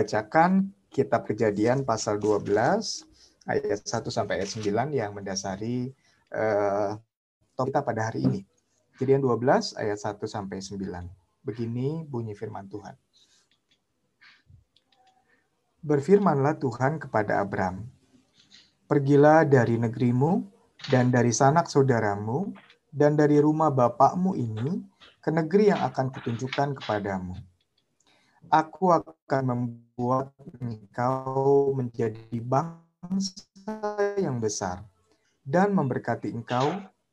[0.00, 2.48] membacakan kitab Kejadian pasal 12
[3.44, 5.92] ayat 1 sampai ayat 9 yang mendasari
[6.32, 6.96] uh,
[7.52, 8.40] topik kita pada hari ini.
[8.96, 11.44] Kejadian 12 ayat 1 sampai 9.
[11.44, 12.96] Begini bunyi firman Tuhan.
[15.84, 17.84] Berfirmanlah Tuhan kepada Abram,
[18.88, 20.48] Pergilah dari negerimu
[20.88, 22.56] dan dari sanak saudaramu
[22.88, 24.80] dan dari rumah bapakmu ini
[25.20, 27.36] ke negeri yang akan kutunjukkan kepadamu.
[28.48, 33.46] Aku akan membuat engkau menjadi bangsa
[34.18, 34.82] yang besar
[35.46, 36.66] dan memberkati engkau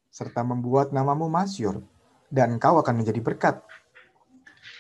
[0.10, 1.86] serta membuat namamu masyur
[2.34, 3.62] dan engkau akan menjadi berkat.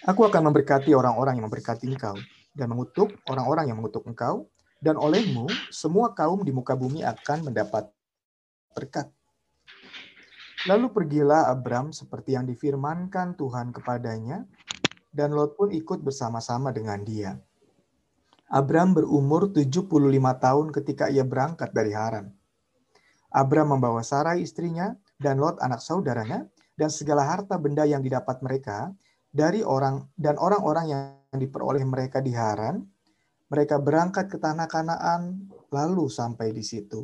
[0.09, 2.17] Aku akan memberkati orang-orang yang memberkati engkau
[2.57, 4.49] dan mengutuk orang-orang yang mengutuk engkau,
[4.81, 7.85] dan olehmu semua kaum di muka bumi akan mendapat
[8.73, 9.05] berkat.
[10.65, 14.41] Lalu pergilah Abram seperti yang difirmankan Tuhan kepadanya,
[15.17, 17.41] dan Lot pun ikut bersama-sama dengan dia.
[18.53, 19.89] Abram berumur 75
[20.37, 22.29] tahun ketika ia berangkat dari Haran.
[23.33, 26.45] Abram membawa Sarai istrinya dan Lot anak saudaranya
[26.77, 28.93] dan segala harta benda yang didapat mereka
[29.33, 32.85] dari orang dan orang-orang yang diperoleh mereka di Haran,
[33.49, 37.03] mereka berangkat ke tanah Kanaan lalu sampai di situ.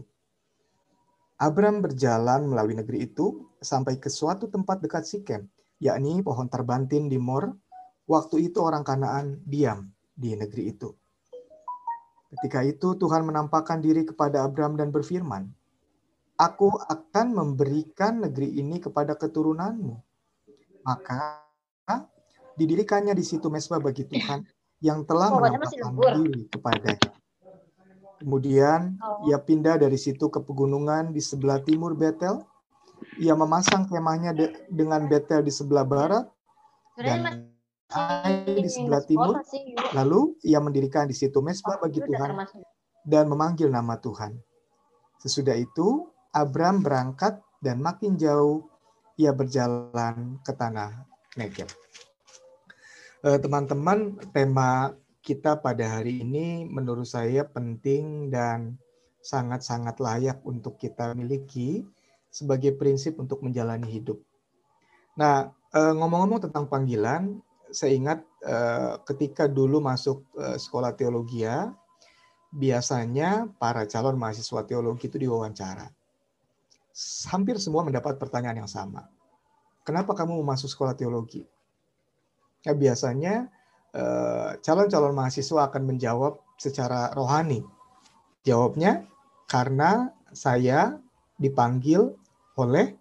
[1.41, 5.43] Abram berjalan melalui negeri itu sampai ke suatu tempat dekat Sikem,
[5.83, 7.51] yakni pohon terbantin di Mor.
[8.03, 10.91] Waktu itu orang Kanaan diam di negeri itu.
[12.33, 15.47] Ketika itu Tuhan menampakkan diri kepada Abram dan berfirman,
[16.41, 19.95] Aku akan memberikan negeri ini kepada keturunanmu.
[20.81, 21.45] Maka
[22.57, 24.41] didirikannya di situ mesbah bagi Tuhan
[24.81, 27.11] yang telah oh, menampakkan diri kepadanya.
[28.17, 29.29] Kemudian oh.
[29.29, 32.41] ia pindah dari situ ke pegunungan di sebelah timur Betel.
[33.19, 36.25] Ia memasang kemahnya de dengan Betel di sebelah barat
[36.97, 37.51] dan
[37.93, 39.37] Ai di sebelah timur.
[39.93, 42.41] Lalu ia mendirikan di situ mesbah bagi Tuhan
[43.05, 44.33] dan memanggil nama Tuhan.
[45.21, 48.65] Sesudah itu Abram berangkat dan makin jauh
[49.15, 51.05] ia berjalan ke tanah
[51.37, 51.69] Negev.
[53.23, 54.91] Eh, teman-teman, tema
[55.23, 58.75] kita pada hari ini menurut saya penting dan
[59.23, 61.87] sangat-sangat layak untuk kita miliki
[62.27, 64.19] sebagai prinsip untuk menjalani hidup.
[65.15, 67.39] Nah, eh, ngomong-ngomong tentang panggilan,
[67.73, 71.73] saya ingat eh, ketika dulu masuk sekolah teologi ya,
[72.53, 75.89] biasanya para calon mahasiswa teologi itu diwawancara.
[77.33, 79.09] Hampir semua mendapat pertanyaan yang sama.
[79.81, 81.41] Kenapa kamu mau masuk sekolah teologi?
[82.63, 83.49] Ya, biasanya
[83.91, 87.65] eh, calon-calon mahasiswa akan menjawab secara rohani.
[88.45, 89.09] Jawabnya
[89.49, 91.01] karena saya
[91.41, 92.13] dipanggil
[92.53, 92.93] oleh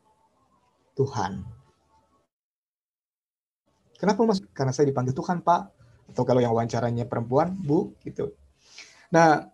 [0.97, 1.52] Tuhan.
[4.03, 4.43] Kenapa mas?
[4.51, 5.63] Karena saya dipanggil Tuhan, Pak.
[6.11, 8.35] Atau kalau yang wawancaranya perempuan, Bu, gitu.
[9.15, 9.47] Nah,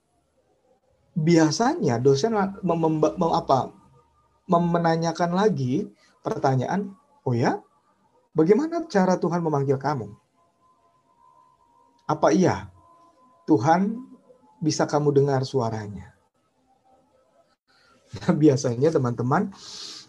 [1.13, 2.33] biasanya dosen
[2.65, 3.69] mem, mem, mem, apa,
[4.49, 5.93] menanyakan lagi
[6.25, 6.97] pertanyaan,
[7.29, 7.61] oh ya,
[8.39, 10.15] Bagaimana cara Tuhan memanggil kamu?
[12.07, 12.71] Apa iya
[13.51, 13.99] Tuhan
[14.63, 16.15] bisa kamu dengar suaranya?
[18.15, 19.51] Nah, biasanya teman-teman,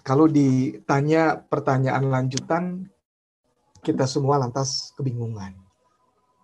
[0.05, 2.93] kalau ditanya pertanyaan lanjutan,
[3.83, 5.55] kita semua lantas kebingungan.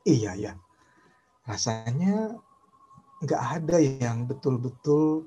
[0.05, 0.53] Iya ya,
[1.49, 2.37] rasanya
[3.25, 5.25] nggak ada yang betul-betul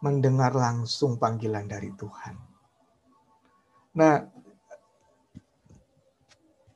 [0.00, 2.34] mendengar langsung panggilan dari Tuhan.
[3.96, 4.22] Nah,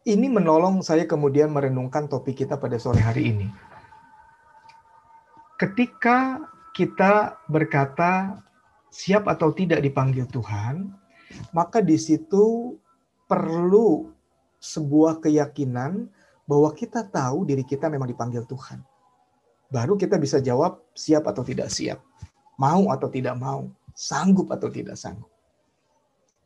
[0.05, 3.49] ini menolong saya kemudian merenungkan topik kita pada sore hari ini.
[5.57, 6.43] Ketika
[6.77, 8.43] kita berkata
[8.93, 10.93] siap atau tidak dipanggil Tuhan,
[11.57, 12.77] maka di situ
[13.25, 14.14] perlu
[14.65, 16.09] sebuah keyakinan
[16.49, 18.81] bahwa kita tahu diri kita memang dipanggil Tuhan.
[19.69, 22.01] Baru kita bisa jawab siap atau tidak siap,
[22.57, 25.29] mau atau tidak mau, sanggup atau tidak sanggup.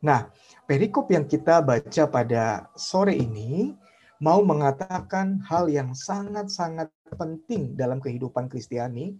[0.03, 0.31] Nah,
[0.67, 3.75] perikop yang kita baca pada sore ini
[4.23, 9.15] mau mengatakan hal yang sangat-sangat penting dalam kehidupan Kristiani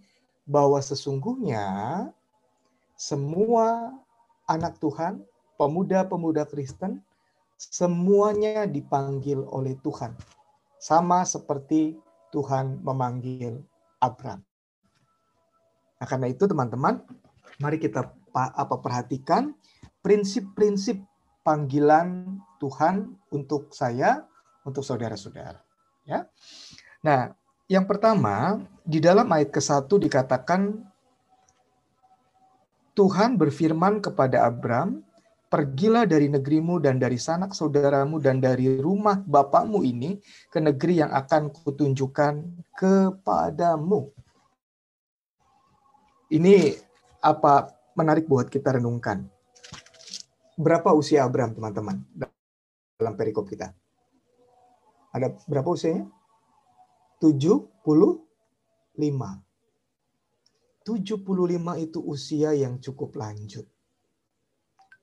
[0.47, 1.63] bahwa sesungguhnya
[2.95, 3.95] semua
[4.47, 5.23] anak Tuhan,
[5.59, 7.03] pemuda-pemuda Kristen
[7.59, 10.15] semuanya dipanggil oleh Tuhan.
[10.79, 11.99] Sama seperti
[12.31, 13.59] Tuhan memanggil
[13.99, 14.39] Abraham.
[15.99, 17.03] Nah, karena itu teman-teman,
[17.59, 19.51] mari kita apa perhatikan
[19.99, 21.03] prinsip-prinsip
[21.43, 24.23] panggilan Tuhan untuk saya,
[24.63, 25.59] untuk saudara-saudara.
[26.07, 26.31] Ya.
[27.03, 27.35] Nah,
[27.67, 30.79] yang pertama, di dalam ayat ke-1 dikatakan
[32.95, 35.03] Tuhan berfirman kepada Abram,
[35.49, 41.09] Pergilah dari negerimu dan dari sanak saudaramu dan dari rumah bapakmu ini ke negeri yang
[41.09, 42.45] akan kutunjukkan
[42.77, 44.13] kepadamu.
[46.29, 46.77] Ini
[47.25, 47.65] apa
[47.97, 49.25] menarik buat kita renungkan.
[50.53, 51.97] Berapa usia Abraham, teman-teman,
[53.01, 53.73] dalam perikop kita?
[55.09, 56.05] Ada berapa usianya?
[57.17, 57.73] 75.
[60.85, 61.25] 75
[61.81, 63.65] itu usia yang cukup lanjut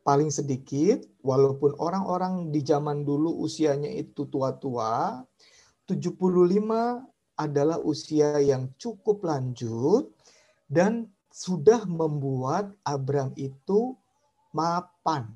[0.07, 5.19] paling sedikit, walaupun orang-orang di zaman dulu usianya itu tua-tua,
[5.91, 6.15] 75
[7.35, 10.15] adalah usia yang cukup lanjut
[10.71, 13.99] dan sudah membuat Abram itu
[14.55, 15.27] mapan.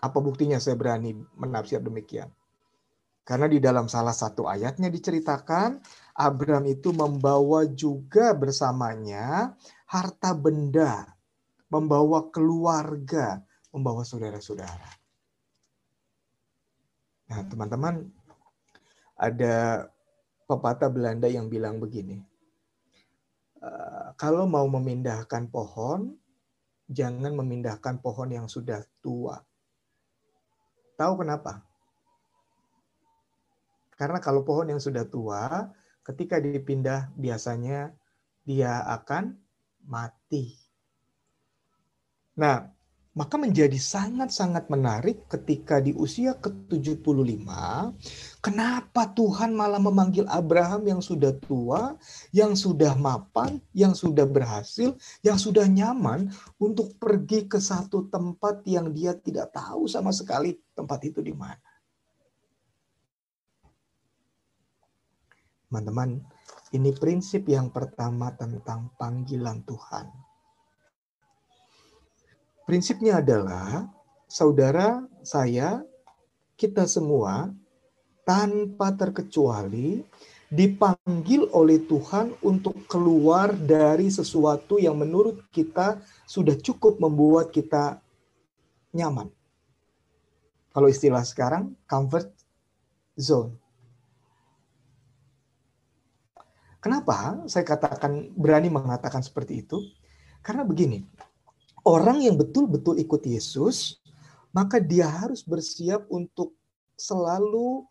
[0.00, 2.30] Apa buktinya saya berani menafsir demikian?
[3.26, 5.82] Karena di dalam salah satu ayatnya diceritakan,
[6.14, 9.58] Abram itu membawa juga bersamanya
[9.90, 11.19] harta benda
[11.70, 13.40] membawa keluarga,
[13.70, 14.90] membawa saudara-saudara.
[17.30, 18.10] Nah, teman-teman,
[19.14, 19.86] ada
[20.50, 22.18] pepatah Belanda yang bilang begini,
[23.62, 26.10] eh, kalau mau memindahkan pohon,
[26.90, 29.38] jangan memindahkan pohon yang sudah tua.
[30.98, 31.62] Tahu kenapa?
[33.94, 35.70] Karena kalau pohon yang sudah tua,
[36.04, 37.94] ketika dipindah biasanya
[38.44, 39.38] dia akan
[39.86, 40.59] mati.
[42.40, 42.72] Nah,
[43.12, 47.44] maka menjadi sangat-sangat menarik ketika di usia ke-75,
[48.40, 52.00] kenapa Tuhan malah memanggil Abraham yang sudah tua,
[52.32, 58.88] yang sudah mapan, yang sudah berhasil, yang sudah nyaman untuk pergi ke satu tempat yang
[58.88, 61.60] dia tidak tahu sama sekali tempat itu di mana.
[65.68, 66.24] Teman-teman,
[66.72, 70.29] ini prinsip yang pertama tentang panggilan Tuhan
[72.70, 73.90] Prinsipnya adalah
[74.30, 75.82] saudara saya,
[76.54, 77.50] kita semua
[78.22, 80.06] tanpa terkecuali
[80.46, 85.98] dipanggil oleh Tuhan untuk keluar dari sesuatu yang menurut kita
[86.30, 87.98] sudah cukup membuat kita
[88.94, 89.26] nyaman.
[90.70, 92.30] Kalau istilah sekarang, comfort
[93.18, 93.58] zone.
[96.78, 99.82] Kenapa saya katakan berani mengatakan seperti itu?
[100.38, 101.02] Karena begini,
[101.84, 104.00] orang yang betul-betul ikut Yesus,
[104.50, 106.56] maka dia harus bersiap untuk
[106.98, 107.86] selalu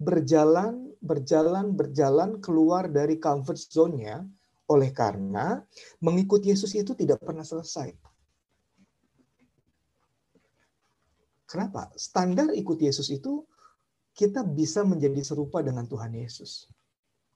[0.00, 4.24] berjalan, berjalan, berjalan keluar dari comfort zone-nya
[4.64, 5.60] oleh karena
[6.00, 7.92] mengikuti Yesus itu tidak pernah selesai.
[11.44, 11.92] Kenapa?
[11.94, 13.44] Standar ikut Yesus itu
[14.16, 16.66] kita bisa menjadi serupa dengan Tuhan Yesus.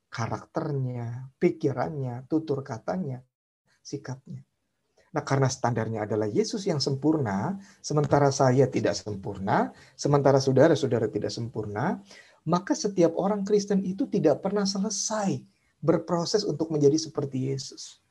[0.09, 3.21] Karakternya, pikirannya, tutur katanya,
[3.85, 4.48] sikapnya.
[5.09, 12.05] Nah, karena standarnya adalah Yesus yang sempurna, sementara saya tidak sempurna, sementara saudara-saudara tidak sempurna,
[12.45, 15.41] maka setiap orang Kristen itu tidak pernah selesai
[15.81, 18.05] berproses untuk menjadi seperti Yesus.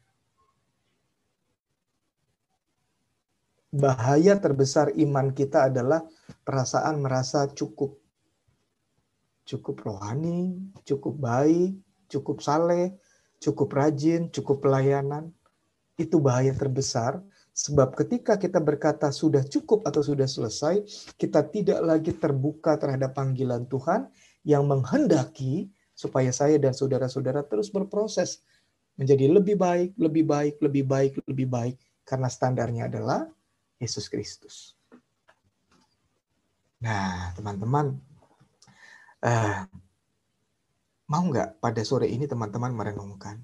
[3.69, 6.01] Bahaya terbesar iman kita adalah
[6.41, 7.99] perasaan merasa cukup.
[9.45, 11.77] Cukup rohani, cukup baik,
[12.09, 12.97] cukup saleh,
[13.37, 15.36] cukup rajin, cukup pelayanan
[15.97, 17.19] itu bahaya terbesar
[17.57, 20.85] sebab ketika kita berkata sudah cukup atau sudah selesai,
[21.17, 24.13] kita tidak lagi terbuka terhadap panggilan Tuhan
[24.45, 28.45] yang menghendaki supaya saya dan saudara-saudara terus berproses
[28.93, 31.75] menjadi lebih baik, lebih baik, lebih baik, lebih baik
[32.05, 33.25] karena standarnya adalah
[33.81, 34.77] Yesus Kristus.
[36.77, 37.97] Nah, teman-teman,
[39.25, 39.65] uh,
[41.09, 43.41] mau nggak pada sore ini teman-teman merenungkan?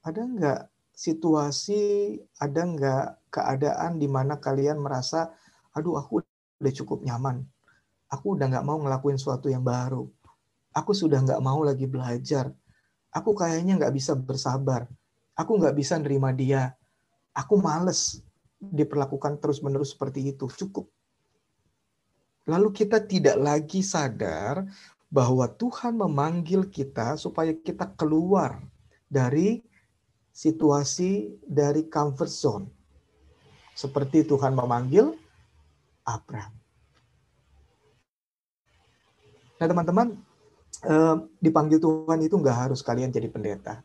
[0.00, 0.60] Ada nggak
[0.96, 5.28] situasi, ada nggak keadaan di mana kalian merasa,
[5.76, 6.24] aduh aku
[6.56, 7.44] udah cukup nyaman,
[8.08, 10.08] aku udah nggak mau ngelakuin sesuatu yang baru,
[10.72, 12.48] aku sudah nggak mau lagi belajar,
[13.12, 14.88] aku kayaknya nggak bisa bersabar,
[15.36, 16.72] aku nggak bisa nerima dia,
[17.36, 18.24] aku males
[18.56, 20.88] diperlakukan terus-menerus seperti itu, cukup.
[22.48, 24.64] Lalu kita tidak lagi sadar
[25.12, 28.64] bahwa Tuhan memanggil kita supaya kita keluar
[29.12, 29.60] dari
[30.36, 32.66] situasi dari comfort zone.
[33.72, 35.16] Seperti Tuhan memanggil
[36.04, 36.52] Abraham.
[39.56, 40.12] Nah teman-teman,
[40.84, 43.80] eh, dipanggil Tuhan itu nggak harus kalian jadi pendeta.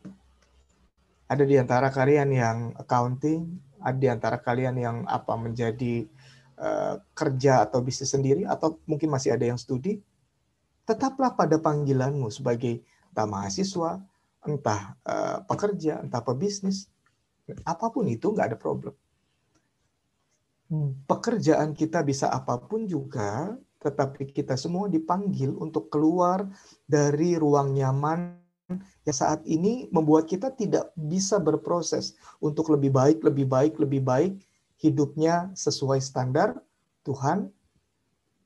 [1.24, 3.48] Ada di antara kalian yang accounting,
[3.80, 6.04] ada di antara kalian yang apa menjadi
[6.62, 10.04] eh, kerja atau bisnis sendiri, atau mungkin masih ada yang studi.
[10.84, 12.84] Tetaplah pada panggilanmu sebagai
[13.16, 14.04] mahasiswa,
[14.42, 16.90] entah uh, pekerja, entah pebisnis,
[17.62, 18.94] apa pun itu nggak ada problem.
[21.04, 26.48] pekerjaan kita bisa apa pun juga, tetapi kita semua dipanggil untuk keluar
[26.88, 28.40] dari ruang nyaman
[29.04, 34.32] yang saat ini membuat kita tidak bisa berproses untuk lebih baik, lebih baik, lebih baik
[34.80, 36.56] hidupnya sesuai standar
[37.04, 37.52] Tuhan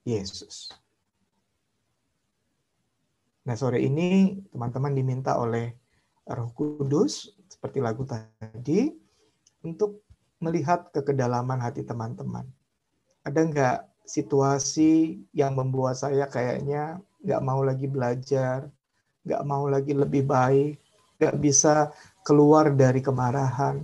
[0.03, 0.73] Yesus.
[3.47, 5.86] Nah, sore ini teman-teman diminta oleh
[6.26, 8.90] Roh Kudus seperti lagu tadi
[9.62, 10.02] untuk
[10.42, 12.45] melihat ke kedalaman hati teman-teman.
[13.23, 18.71] Ada nggak situasi yang membuat saya kayaknya nggak mau lagi belajar,
[19.26, 20.78] nggak mau lagi lebih baik,
[21.18, 21.90] nggak bisa
[22.23, 23.83] keluar dari kemarahan,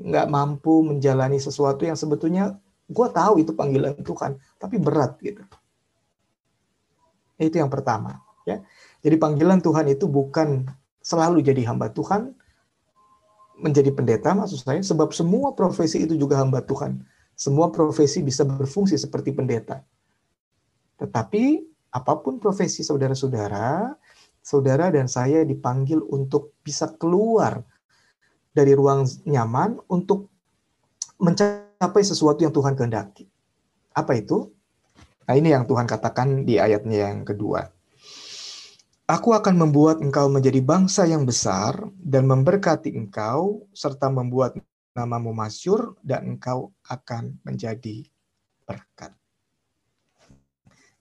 [0.00, 2.56] nggak mampu menjalani sesuatu yang sebetulnya
[2.88, 5.44] gue tahu itu panggilan Tuhan, tapi berat gitu.
[7.40, 8.20] Itu yang pertama.
[8.48, 8.64] Ya,
[9.04, 10.64] jadi panggilan Tuhan itu bukan
[11.00, 12.32] selalu jadi hamba Tuhan,
[13.60, 17.04] menjadi pendeta maksud saya, sebab semua profesi itu juga hamba Tuhan.
[17.36, 19.84] Semua profesi bisa berfungsi seperti pendeta.
[21.00, 21.44] Tetapi
[21.92, 23.96] apa pun profesi saudara-saudara,
[24.40, 27.64] saudara dan saya dipanggil untuk bisa keluar
[28.52, 30.28] dari ruang nyaman untuk
[31.20, 33.28] mencapai sesuatu yang Tuhan kehendaki.
[33.96, 34.52] Apa itu?
[35.28, 37.68] Nah ini yang Tuhan katakan di ayatnya yang kedua.
[39.10, 44.54] Aku akan membuat engkau menjadi bangsa yang besar dan memberkati engkau, serta membuat
[44.94, 48.06] namamu masyur, dan engkau akan menjadi
[48.62, 49.10] berkat.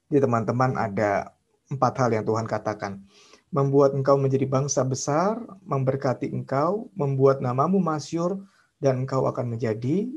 [0.10, 1.38] Jadi teman-teman ada
[1.70, 2.98] empat hal yang Tuhan katakan.
[3.54, 8.42] Membuat engkau menjadi bangsa besar, memberkati engkau, membuat namamu masyur,
[8.82, 10.10] dan engkau akan menjadi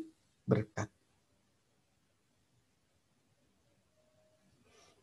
[0.48, 0.88] berkat.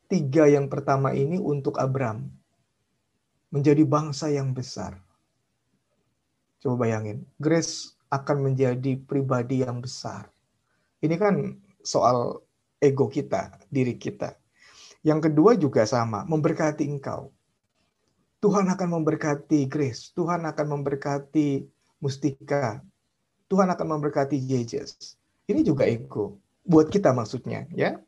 [0.10, 2.39] Tiga yang pertama ini untuk Abram
[3.50, 4.98] menjadi bangsa yang besar.
[6.60, 10.30] Coba bayangin, Grace akan menjadi pribadi yang besar.
[11.00, 12.44] Ini kan soal
[12.82, 14.36] ego kita, diri kita.
[15.02, 17.32] Yang kedua juga sama, memberkati engkau.
[18.44, 21.64] Tuhan akan memberkati Grace, Tuhan akan memberkati
[22.00, 22.84] Mustika,
[23.48, 25.16] Tuhan akan memberkati Yesus.
[25.48, 28.00] Ini juga ego, buat kita maksudnya, ya.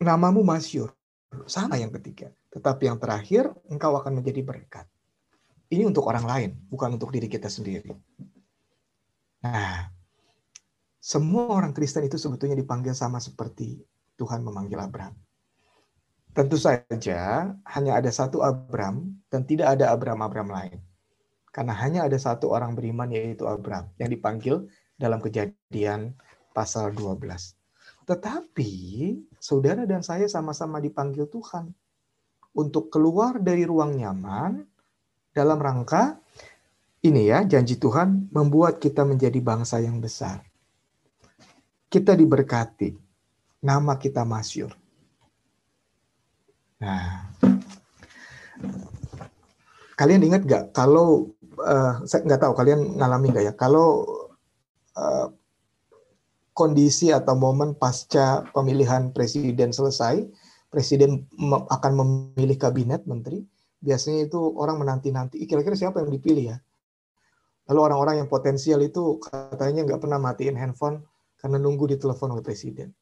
[0.00, 0.96] Namamu masyur,
[1.44, 2.32] sama yang ketiga.
[2.50, 4.86] Tetapi yang terakhir, engkau akan menjadi berkat.
[5.70, 7.94] Ini untuk orang lain, bukan untuk diri kita sendiri.
[9.46, 9.86] Nah,
[10.98, 13.78] semua orang Kristen itu sebetulnya dipanggil sama seperti
[14.18, 15.14] Tuhan memanggil Abraham.
[16.30, 20.78] Tentu saja hanya ada satu Abraham dan tidak ada Abraham-Abraham lain.
[21.50, 26.14] Karena hanya ada satu orang beriman yaitu Abraham yang dipanggil dalam kejadian
[26.54, 27.16] pasal 12.
[28.06, 28.72] Tetapi
[29.40, 31.74] saudara dan saya sama-sama dipanggil Tuhan
[32.54, 34.62] untuk keluar dari ruang nyaman
[35.30, 36.18] dalam rangka
[37.00, 40.44] ini ya janji Tuhan membuat kita menjadi bangsa yang besar.
[41.90, 42.92] Kita diberkati,
[43.64, 44.76] nama kita masyur.
[46.80, 47.32] Nah,
[49.96, 54.04] kalian ingat gak kalau uh, saya nggak tahu kalian ngalami nggak ya kalau
[54.96, 55.28] uh,
[56.56, 60.28] kondisi atau momen pasca pemilihan presiden selesai,
[60.70, 61.26] presiden
[61.66, 63.42] akan memilih kabinet menteri,
[63.82, 66.58] biasanya itu orang menanti-nanti, kira-kira siapa yang dipilih ya?
[67.66, 71.02] Lalu orang-orang yang potensial itu katanya nggak pernah matiin handphone
[71.42, 72.94] karena nunggu ditelepon oleh presiden.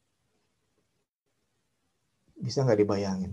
[2.41, 3.33] Bisa nggak dibayangin?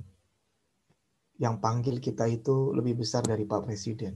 [1.40, 4.16] Yang panggil kita itu lebih besar dari Pak Presiden.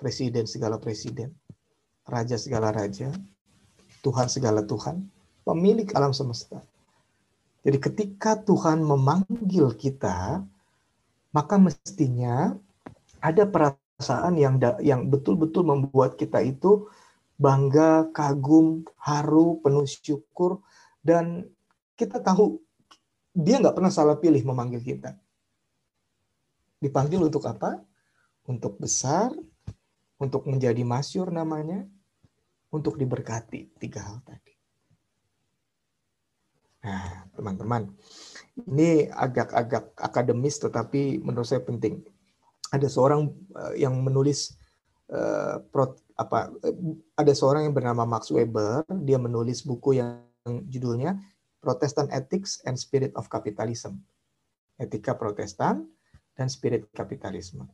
[0.00, 1.32] Presiden segala presiden,
[2.08, 3.12] raja segala raja,
[4.00, 5.04] Tuhan segala Tuhan,
[5.44, 6.64] pemilik alam semesta
[7.64, 10.44] jadi ketika Tuhan memanggil kita,
[11.32, 12.52] maka mestinya
[13.24, 16.92] ada perasaan yang yang betul-betul membuat kita itu
[17.40, 20.60] bangga, kagum, haru, penuh syukur,
[21.00, 21.48] dan
[21.96, 22.60] kita tahu
[23.32, 25.16] dia nggak pernah salah pilih memanggil kita.
[26.78, 27.80] Dipanggil untuk apa?
[28.44, 29.32] Untuk besar,
[30.20, 31.88] untuk menjadi masyur namanya,
[32.68, 33.72] untuk diberkati.
[33.80, 34.53] Tiga hal tadi.
[36.84, 37.88] Nah, teman-teman,
[38.68, 42.04] ini agak-agak akademis tetapi menurut saya penting.
[42.68, 44.52] Ada seorang eh, yang menulis
[45.08, 46.76] uh, pro, apa uh,
[47.16, 50.26] ada seorang yang bernama Max Weber, dia menulis buku yang
[50.68, 51.16] judulnya
[51.64, 54.04] Protestant Ethics and Spirit of Capitalism.
[54.76, 55.86] Etika Protestan
[56.34, 57.64] dan Spirit Kapitalisme.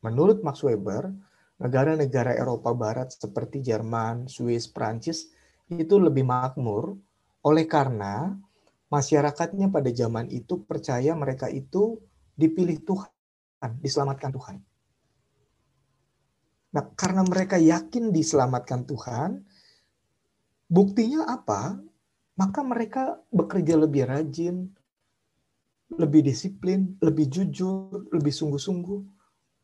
[0.00, 1.10] Menurut Max Weber,
[1.58, 5.34] negara-negara Eropa Barat seperti Jerman, Swiss, Prancis
[5.66, 6.94] itu lebih makmur
[7.42, 8.34] oleh karena
[8.92, 11.98] masyarakatnya pada zaman itu percaya mereka itu
[12.38, 14.56] dipilih Tuhan, diselamatkan Tuhan.
[16.72, 19.44] Nah, karena mereka yakin diselamatkan Tuhan,
[20.72, 21.76] Buktinya apa?
[22.40, 24.72] Maka mereka bekerja lebih rajin,
[25.92, 29.04] lebih disiplin, lebih jujur, lebih sungguh-sungguh.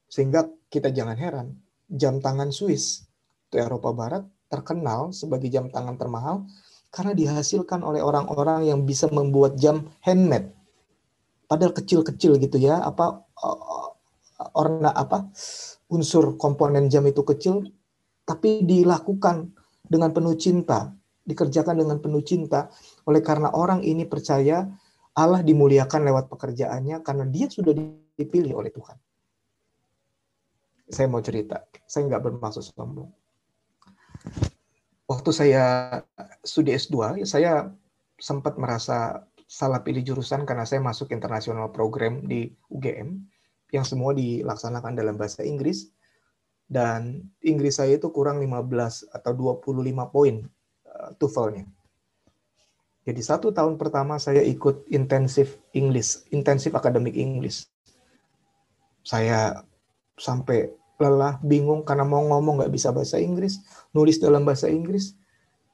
[0.04, 1.48] Sehingga kita jangan heran,
[1.88, 3.08] jam tangan Swiss
[3.48, 6.44] itu Eropa Barat terkenal sebagai jam tangan termahal
[6.88, 10.52] karena dihasilkan oleh orang-orang yang bisa membuat jam handmade.
[11.48, 13.24] Padahal kecil-kecil gitu ya, apa
[14.54, 15.28] orna apa
[15.90, 17.64] unsur komponen jam itu kecil
[18.28, 19.56] tapi dilakukan
[19.88, 20.92] dengan penuh cinta,
[21.24, 22.68] dikerjakan dengan penuh cinta
[23.08, 24.68] oleh karena orang ini percaya
[25.16, 27.72] Allah dimuliakan lewat pekerjaannya karena dia sudah
[28.14, 28.96] dipilih oleh Tuhan.
[30.88, 33.08] Saya mau cerita, saya nggak bermaksud sombong.
[35.08, 35.64] Waktu saya
[36.44, 37.72] studi S2, saya
[38.20, 43.16] sempat merasa salah pilih jurusan karena saya masuk internasional program di UGM
[43.72, 45.88] yang semua dilaksanakan dalam bahasa Inggris
[46.68, 50.44] dan Inggris saya itu kurang 15 atau 25 poin
[50.84, 51.64] uh, TOEFL-nya.
[53.08, 57.64] Jadi satu tahun pertama saya ikut intensif English, intensif akademik English.
[59.00, 59.64] Saya
[60.20, 60.68] sampai
[60.98, 63.62] lelah, bingung karena mau ngomong nggak bisa bahasa Inggris,
[63.94, 65.14] nulis dalam bahasa Inggris.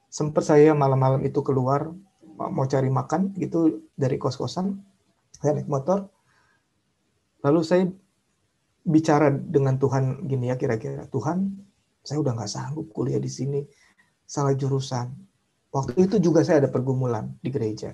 [0.07, 1.91] Sempat saya malam-malam itu keluar
[2.35, 4.79] mau cari makan gitu dari kos-kosan,
[5.35, 6.07] saya naik motor.
[7.41, 7.83] Lalu saya
[8.85, 11.57] bicara dengan Tuhan gini ya kira-kira, Tuhan,
[12.05, 13.65] saya udah nggak sanggup kuliah di sini,
[14.23, 15.09] salah jurusan,
[15.75, 17.91] Waktu itu juga saya ada pergumulan di gereja.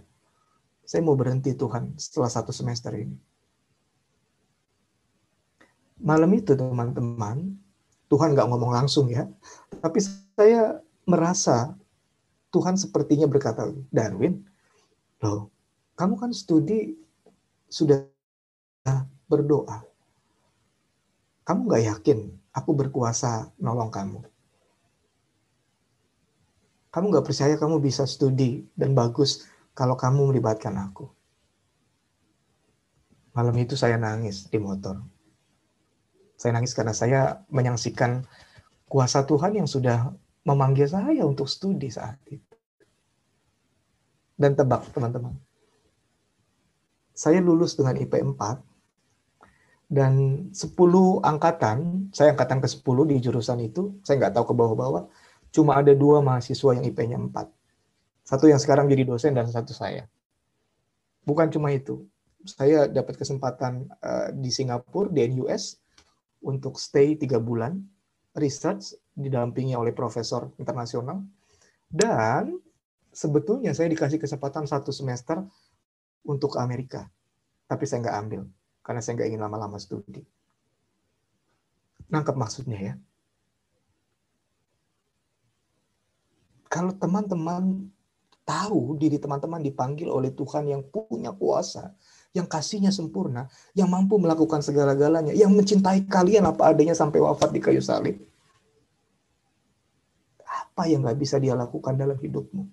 [0.86, 3.18] Saya mau berhenti Tuhan setelah satu semester ini.
[6.02, 7.62] Malam itu teman-teman,
[8.10, 9.30] Tuhan nggak ngomong langsung ya,
[9.80, 11.78] tapi saya merasa
[12.50, 14.44] Tuhan sepertinya berkata, Darwin,
[15.22, 15.54] loh,
[15.96, 16.98] kamu kan studi
[17.70, 18.04] sudah
[19.30, 19.86] berdoa.
[21.48, 22.20] Kamu nggak yakin
[22.52, 24.20] aku berkuasa nolong kamu?
[26.92, 31.08] Kamu nggak percaya kamu bisa studi dan bagus kalau kamu melibatkan aku.
[33.32, 35.00] Malam itu saya nangis di motor.
[36.42, 38.26] Saya nangis karena saya menyaksikan
[38.90, 40.10] kuasa Tuhan yang sudah
[40.42, 42.58] memanggil saya untuk studi saat itu.
[44.34, 45.38] Dan tebak teman-teman.
[47.14, 48.58] Saya lulus dengan IP 4
[49.92, 55.12] dan 10 angkatan, saya angkatan ke 10 di jurusan itu, saya nggak tahu ke bawah-bawah,
[55.52, 57.44] cuma ada dua mahasiswa yang IP-nya 4.
[58.24, 60.08] Satu yang sekarang jadi dosen dan satu saya.
[61.28, 62.08] Bukan cuma itu.
[62.48, 65.81] Saya dapat kesempatan uh, di Singapura, di NUS,
[66.42, 67.78] untuk stay tiga bulan,
[68.38, 71.22] research, didampingi oleh profesor internasional.
[71.86, 72.58] Dan
[73.12, 75.44] sebetulnya saya dikasih kesempatan satu semester
[76.26, 77.10] untuk Amerika.
[77.68, 78.42] Tapi saya nggak ambil,
[78.84, 80.24] karena saya nggak ingin lama-lama studi.
[82.12, 82.94] Nangkep maksudnya ya?
[86.72, 87.92] Kalau teman-teman
[88.48, 91.92] tahu diri teman-teman dipanggil oleh Tuhan yang punya kuasa,
[92.32, 97.60] yang kasihnya sempurna, yang mampu melakukan segala-galanya, yang mencintai kalian apa adanya sampai wafat di
[97.60, 98.16] kayu salib.
[100.48, 102.64] Apa yang nggak bisa dia lakukan dalam hidupmu?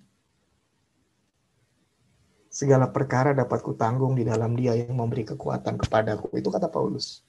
[2.49, 6.33] Segala perkara dapat kutanggung di dalam dia yang memberi kekuatan kepadaku.
[6.39, 7.21] Itu kata Paulus.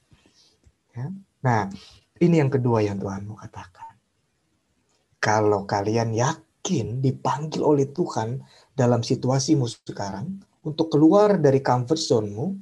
[0.94, 1.12] Ya.
[1.44, 1.68] Nah,
[2.22, 4.00] ini yang kedua yang Tuhan mau katakan.
[5.20, 8.40] Kalau kalian yakin dipanggil oleh Tuhan
[8.72, 12.52] dalam situasimu sekarang untuk keluar dari comfort zone-mu,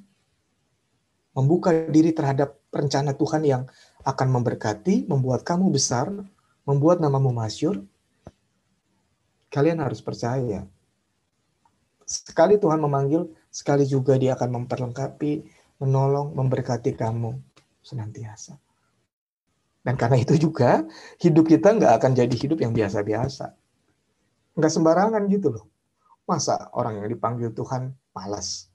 [1.35, 3.63] membuka diri terhadap rencana Tuhan yang
[4.03, 6.11] akan memberkati, membuat kamu besar,
[6.67, 7.83] membuat namamu masyur,
[9.49, 10.67] kalian harus percaya.
[12.09, 15.45] Sekali Tuhan memanggil, sekali juga dia akan memperlengkapi,
[15.83, 17.37] menolong, memberkati kamu
[17.85, 18.57] senantiasa.
[19.85, 20.85] Dan karena itu juga,
[21.23, 23.57] hidup kita nggak akan jadi hidup yang biasa-biasa.
[24.59, 25.65] Nggak sembarangan gitu loh.
[26.29, 28.69] Masa orang yang dipanggil Tuhan malas?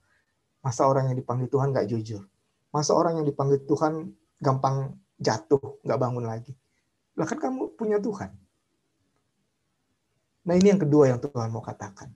[0.66, 2.26] Masa orang yang dipanggil Tuhan nggak jujur?
[2.74, 4.10] Masa orang yang dipanggil Tuhan
[4.42, 6.58] gampang jatuh, nggak bangun lagi?
[7.14, 8.34] Lah kan kamu punya Tuhan.
[10.50, 12.10] Nah ini yang kedua yang Tuhan mau katakan.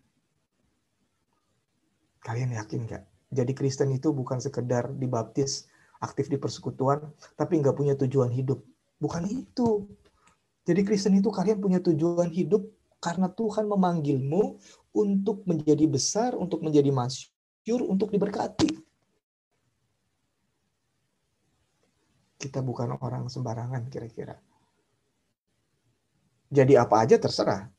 [2.25, 3.03] Kalian yakin nggak?
[3.29, 5.69] Jadi Kristen itu bukan sekedar dibaptis,
[6.01, 8.65] aktif di persekutuan, tapi nggak punya tujuan hidup.
[8.97, 9.85] Bukan itu.
[10.65, 12.65] Jadi Kristen itu kalian punya tujuan hidup
[12.97, 14.57] karena Tuhan memanggilmu
[14.97, 18.73] untuk menjadi besar, untuk menjadi masyur, untuk diberkati.
[22.41, 24.41] Kita bukan orang sembarangan kira-kira.
[26.49, 27.69] Jadi apa aja terserah.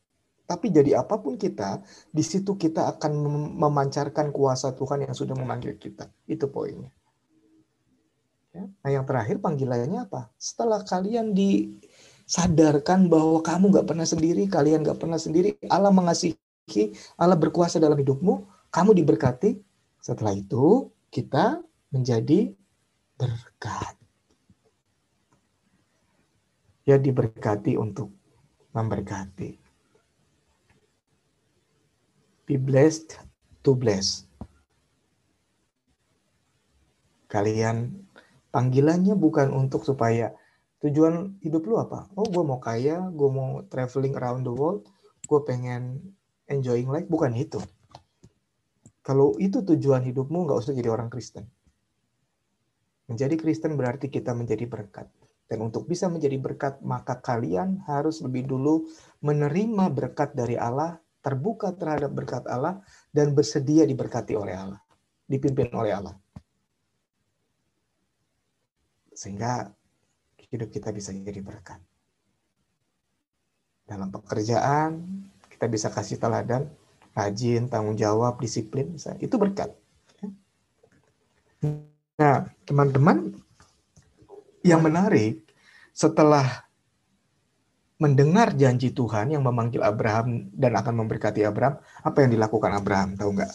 [0.49, 3.13] Tapi jadi apa pun kita, di situ kita akan
[3.61, 6.09] memancarkan kuasa Tuhan yang sudah memanggil kita.
[6.25, 6.89] Itu poinnya.
[8.57, 8.65] Ya.
[8.65, 10.33] Nah yang terakhir panggilannya apa?
[10.41, 11.77] Setelah kalian di
[12.25, 15.61] sadarkan bahwa kamu nggak pernah sendiri, kalian nggak pernah sendiri.
[15.69, 16.37] Allah mengasihi,
[17.17, 19.57] Allah berkuasa dalam hidupmu, kamu diberkati.
[19.99, 22.53] Setelah itu kita menjadi
[23.17, 23.97] berkat.
[26.89, 28.13] Ya diberkati untuk
[28.73, 29.61] memberkati.
[32.49, 33.21] Be blessed
[33.61, 34.25] to bless.
[37.29, 38.09] Kalian
[38.49, 40.33] panggilannya bukan untuk supaya
[40.81, 42.09] tujuan hidup lu apa?
[42.17, 44.89] Oh, gue mau kaya, gue mau traveling around the world,
[45.29, 46.01] gue pengen
[46.49, 47.61] enjoying life, bukan itu.
[49.05, 51.49] Kalau itu tujuan hidupmu, nggak usah jadi orang Kristen.
[53.09, 55.09] Menjadi Kristen berarti kita menjadi berkat.
[55.49, 58.85] Dan untuk bisa menjadi berkat, maka kalian harus lebih dulu
[59.25, 64.81] menerima berkat dari Allah, terbuka terhadap berkat Allah, dan bersedia diberkati oleh Allah,
[65.25, 66.13] dipimpin oleh Allah.
[69.17, 69.73] Sehingga
[70.53, 71.81] hidup kita bisa jadi berkat.
[73.89, 75.01] Dalam pekerjaan,
[75.59, 76.71] kita bisa kasih teladan,
[77.19, 79.19] rajin, tanggung jawab, disiplin, misalnya.
[79.19, 79.75] itu berkat.
[82.15, 83.35] Nah, teman-teman,
[84.63, 85.43] yang menarik,
[85.91, 86.63] setelah
[87.99, 93.19] mendengar janji Tuhan yang memanggil Abraham dan akan memberkati Abraham, apa yang dilakukan Abraham?
[93.19, 93.53] Tahu nggak?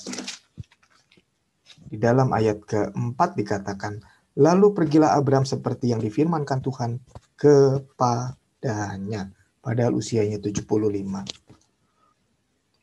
[1.87, 6.97] Di dalam ayat keempat dikatakan, Lalu pergilah Abraham seperti yang difirmankan Tuhan
[7.37, 9.29] kepadanya.
[9.61, 10.65] Padahal usianya 75.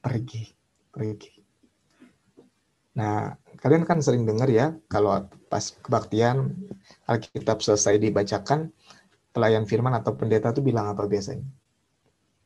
[0.01, 0.45] Pergi,
[0.89, 1.33] pergi.
[2.97, 6.57] Nah, kalian kan sering dengar ya, kalau pas kebaktian
[7.07, 8.73] Alkitab selesai dibacakan,
[9.31, 11.47] pelayan firman atau pendeta itu bilang apa biasanya?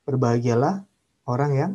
[0.05, 0.85] Berbahagialah
[1.31, 1.73] orang yang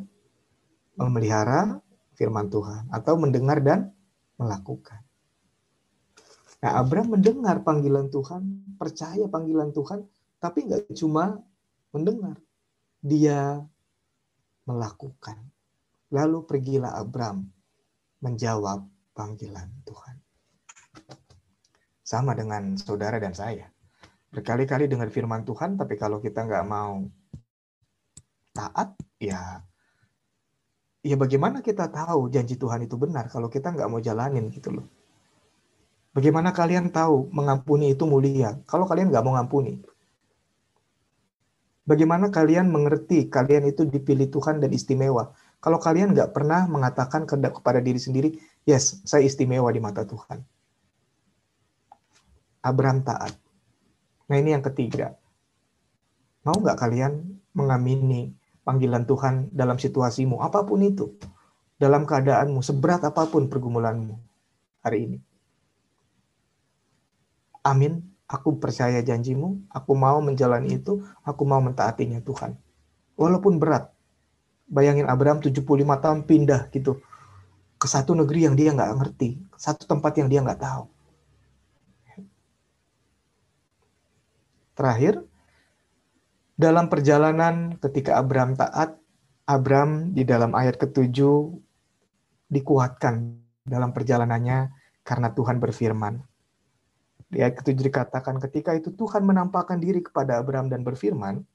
[1.00, 1.82] memelihara
[2.14, 3.90] firman Tuhan atau mendengar dan
[4.36, 5.02] melakukan.
[6.60, 10.04] Nah, Abraham mendengar panggilan Tuhan, percaya panggilan Tuhan,
[10.44, 11.40] tapi nggak cuma
[11.96, 12.36] mendengar.
[13.00, 13.64] Dia
[14.68, 15.40] melakukan.
[16.10, 17.46] Lalu pergilah Abraham
[18.26, 20.16] menjawab panggilan Tuhan.
[22.02, 23.70] Sama dengan saudara dan saya.
[24.30, 27.06] Berkali-kali dengar firman Tuhan, tapi kalau kita nggak mau
[28.54, 29.62] taat, ya
[31.00, 34.88] ya bagaimana kita tahu janji Tuhan itu benar kalau kita nggak mau jalanin gitu loh.
[36.12, 39.80] Bagaimana kalian tahu mengampuni itu mulia kalau kalian nggak mau ngampuni?
[41.86, 45.34] Bagaimana kalian mengerti kalian itu dipilih Tuhan dan istimewa?
[45.60, 48.30] Kalau kalian nggak pernah mengatakan kepada diri sendiri,
[48.64, 50.40] yes, saya istimewa di mata Tuhan.
[52.64, 53.36] Abraham taat.
[54.32, 55.16] Nah ini yang ketiga.
[56.48, 58.32] Mau nggak kalian mengamini
[58.64, 61.12] panggilan Tuhan dalam situasimu, apa pun itu.
[61.80, 64.16] Dalam keadaanmu, seberat apa pun pergumulanmu
[64.84, 65.18] hari ini.
[67.64, 68.04] Amin.
[68.30, 72.54] Aku percaya janjimu, aku mau menjalani itu, aku mau mentaatinya Tuhan.
[73.18, 73.90] Walaupun berat.
[74.70, 75.66] Bayangin Abraham 75
[76.00, 77.02] tahun pindah gitu
[77.80, 80.84] ke satu negeri yang dia nggak ngerti, satu tempat yang dia nggak tahu.
[84.78, 85.24] Terakhir,
[86.60, 89.00] dalam perjalanan ketika Abraham taat,
[89.48, 91.56] Abraham di dalam ayat ketujuh
[92.52, 94.72] dikuatkan dalam perjalanannya
[95.08, 96.20] karena Tuhan berfirman.
[97.30, 101.46] Di ayat ketujuh dikatakan, ketika itu Tuhan menampakkan diri kepada Abraham dan berfirman,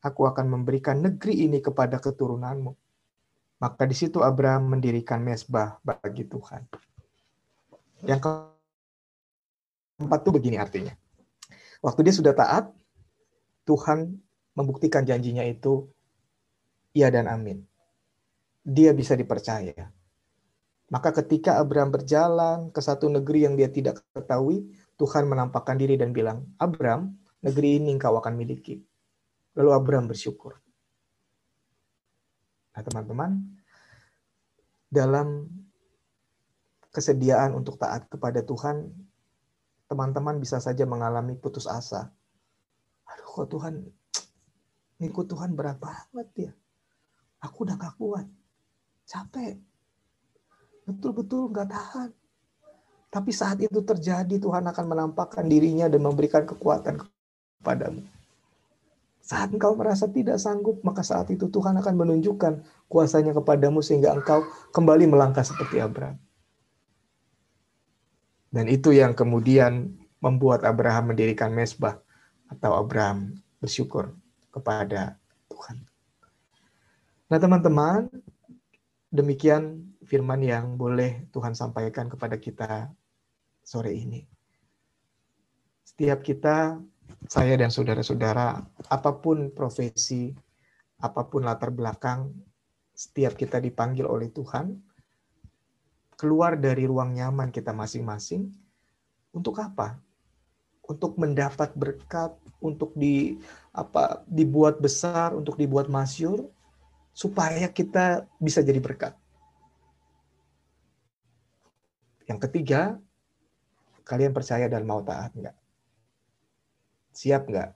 [0.00, 2.72] aku akan memberikan negeri ini kepada keturunanmu.
[3.60, 6.64] Maka di situ Abraham mendirikan mesbah bagi Tuhan.
[8.08, 8.20] Yang
[10.00, 10.96] keempat itu begini artinya.
[11.84, 12.72] Waktu dia sudah taat,
[13.68, 14.16] Tuhan
[14.56, 15.92] membuktikan janjinya itu
[16.96, 17.60] iya dan amin.
[18.64, 19.92] Dia bisa dipercaya.
[20.90, 24.66] Maka ketika Abraham berjalan ke satu negeri yang dia tidak ketahui,
[24.98, 27.14] Tuhan menampakkan diri dan bilang, Abram,
[27.46, 28.82] negeri ini engkau akan miliki.
[29.58, 30.58] Lalu Abram bersyukur.
[32.70, 33.40] Nah teman-teman,
[34.90, 35.50] dalam
[36.90, 38.90] kesediaan untuk taat kepada Tuhan,
[39.90, 42.10] teman-teman bisa saja mengalami putus asa.
[43.10, 43.86] Aduh kok Tuhan,
[45.02, 46.52] ngikut Tuhan berat banget ya.
[47.42, 48.26] Aku udah gak kuat.
[49.08, 49.58] Capek.
[50.86, 52.10] Betul-betul gak tahan.
[53.10, 57.02] Tapi saat itu terjadi, Tuhan akan menampakkan dirinya dan memberikan kekuatan
[57.58, 58.06] kepadamu.
[59.30, 64.42] Saat engkau merasa tidak sanggup, maka saat itu Tuhan akan menunjukkan kuasanya kepadamu sehingga engkau
[64.74, 66.18] kembali melangkah seperti Abraham.
[68.50, 72.02] Dan itu yang kemudian membuat Abraham mendirikan mesbah
[72.50, 74.10] atau Abraham bersyukur
[74.50, 75.14] kepada
[75.46, 75.86] Tuhan.
[77.30, 78.10] Nah teman-teman,
[79.14, 82.90] demikian firman yang boleh Tuhan sampaikan kepada kita
[83.62, 84.26] sore ini.
[85.86, 86.82] Setiap kita
[87.28, 90.32] saya dan saudara-saudara, apa pun profesi,
[91.00, 92.32] apa pun latar belakang,
[92.96, 94.76] setiap kita dipanggil oleh Tuhan,
[96.16, 98.48] keluar dari ruang nyaman kita masing-masing,
[99.32, 100.00] untuk apa?
[100.84, 103.38] Untuk mendapat berkat, untuk di
[103.72, 106.44] apa dibuat besar, untuk dibuat masyur,
[107.14, 109.14] supaya kita bisa jadi berkat.
[112.28, 113.00] Yang ketiga,
[114.06, 115.56] kalian percaya dan mau taat enggak?
[117.14, 117.74] Siap enggak?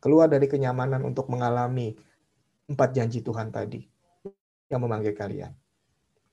[0.00, 1.92] Keluar dari kenyamanan untuk mengalami
[2.70, 3.84] empat janji Tuhan tadi
[4.72, 5.52] yang memanggil kalian.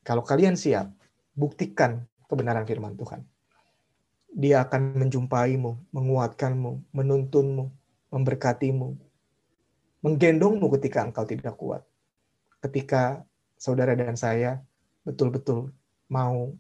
[0.06, 0.88] Kalau kalian siap,
[1.36, 3.28] buktikan kebenaran firman Tuhan.
[4.32, 7.66] Dia akan menjumpaimu, menguatkanmu, menuntunmu,
[8.14, 8.90] memberkatimu,
[10.06, 11.84] menggendongmu ketika engkau tidak kuat
[12.62, 13.22] ketika
[13.58, 14.62] saudara dan saya
[15.06, 15.72] betul-betul
[16.10, 16.52] mau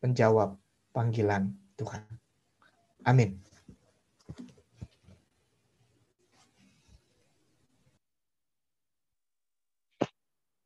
[0.00, 0.56] menjawab
[0.94, 2.02] panggilan Tuhan.
[3.04, 3.40] Amin.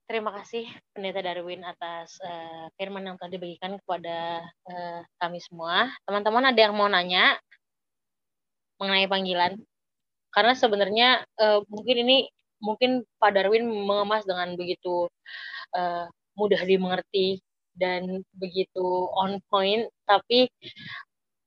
[0.05, 5.89] Terima kasih Pendeta Darwin atas uh, firman yang telah dibagikan kepada uh, kami semua.
[6.05, 7.41] Teman-teman ada yang mau nanya
[8.77, 9.57] mengenai panggilan?
[10.29, 12.29] Karena sebenarnya uh, mungkin ini
[12.61, 15.09] mungkin Pak Darwin mengemas dengan begitu
[15.73, 16.05] uh,
[16.37, 17.41] mudah dimengerti
[17.73, 20.53] dan begitu on point, tapi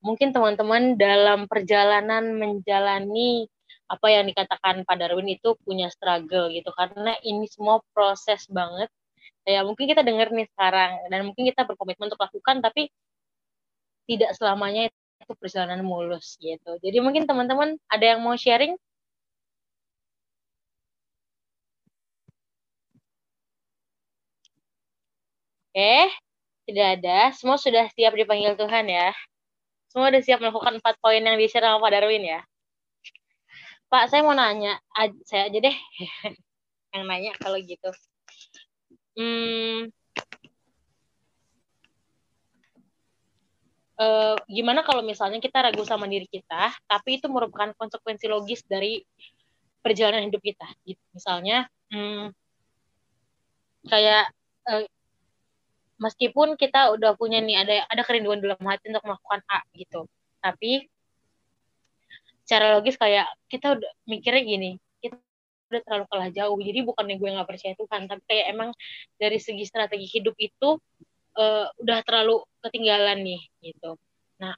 [0.02, 3.46] mungkin teman-teman dalam perjalanan menjalani
[3.88, 8.90] apa yang dikatakan Pak Darwin itu punya struggle gitu karena ini semua proses banget
[9.48, 12.92] ya mungkin kita dengar nih sekarang dan mungkin kita berkomitmen untuk lakukan tapi
[14.08, 14.92] tidak selamanya
[15.24, 18.76] itu perjalanan mulus gitu jadi mungkin teman-teman ada yang mau sharing
[25.78, 26.10] Oke,
[26.66, 27.30] tidak ada.
[27.38, 29.14] Semua sudah siap dipanggil Tuhan ya.
[29.92, 32.42] Semua sudah siap melakukan empat poin yang di-share sama Pak Darwin ya.
[33.88, 34.80] Pak, saya mau nanya.
[35.24, 35.78] Saya aja deh
[36.94, 37.90] yang nanya kalau gitu.
[39.18, 39.90] Hmm,
[43.98, 49.02] uh, gimana kalau misalnya kita ragu sama diri kita, tapi itu merupakan konsekuensi logis dari
[49.82, 50.68] perjalanan hidup kita.
[50.86, 51.02] Gitu.
[51.18, 52.30] Misalnya, hmm,
[53.88, 54.30] kayak
[54.70, 54.86] uh,
[55.98, 60.06] meskipun kita udah punya nih ada ada kerinduan dalam hati untuk melakukan A gitu
[60.44, 60.86] tapi
[62.48, 64.72] secara logis kayak kita udah mikirnya gini
[65.04, 65.20] kita
[65.68, 68.70] udah terlalu kalah jauh jadi bukan yang gue nggak percaya Tuhan tapi kayak emang
[69.20, 70.80] dari segi strategi hidup itu
[71.38, 74.00] uh, udah terlalu ketinggalan nih gitu.
[74.42, 74.56] Nah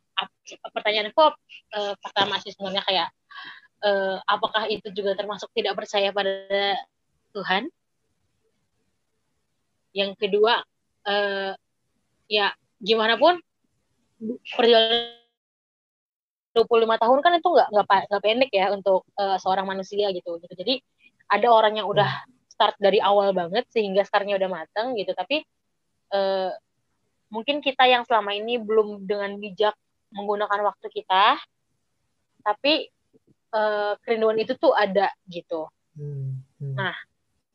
[0.71, 1.33] pertanyaan aku
[1.75, 3.07] uh, pertama sih sebenarnya kayak
[3.83, 6.77] uh, apakah itu juga termasuk tidak percaya pada
[7.35, 7.67] Tuhan?
[9.97, 10.63] Yang kedua
[11.09, 11.51] uh,
[12.29, 13.41] ya gimana pun
[14.55, 15.18] perjalanan
[16.59, 17.67] 25 tahun kan itu nggak
[18.11, 20.53] nggak pendek ya untuk uh, seorang manusia gitu gitu.
[20.53, 20.83] Jadi
[21.31, 25.15] ada orang yang udah start dari awal banget sehingga startnya udah matang gitu.
[25.15, 25.47] Tapi
[26.11, 26.51] uh,
[27.31, 29.77] mungkin kita yang selama ini belum dengan bijak
[30.11, 31.37] menggunakan waktu kita
[32.41, 32.89] tapi
[33.53, 35.69] uh, kerinduan itu tuh ada gitu.
[35.93, 36.75] Hmm, hmm.
[36.75, 36.95] nah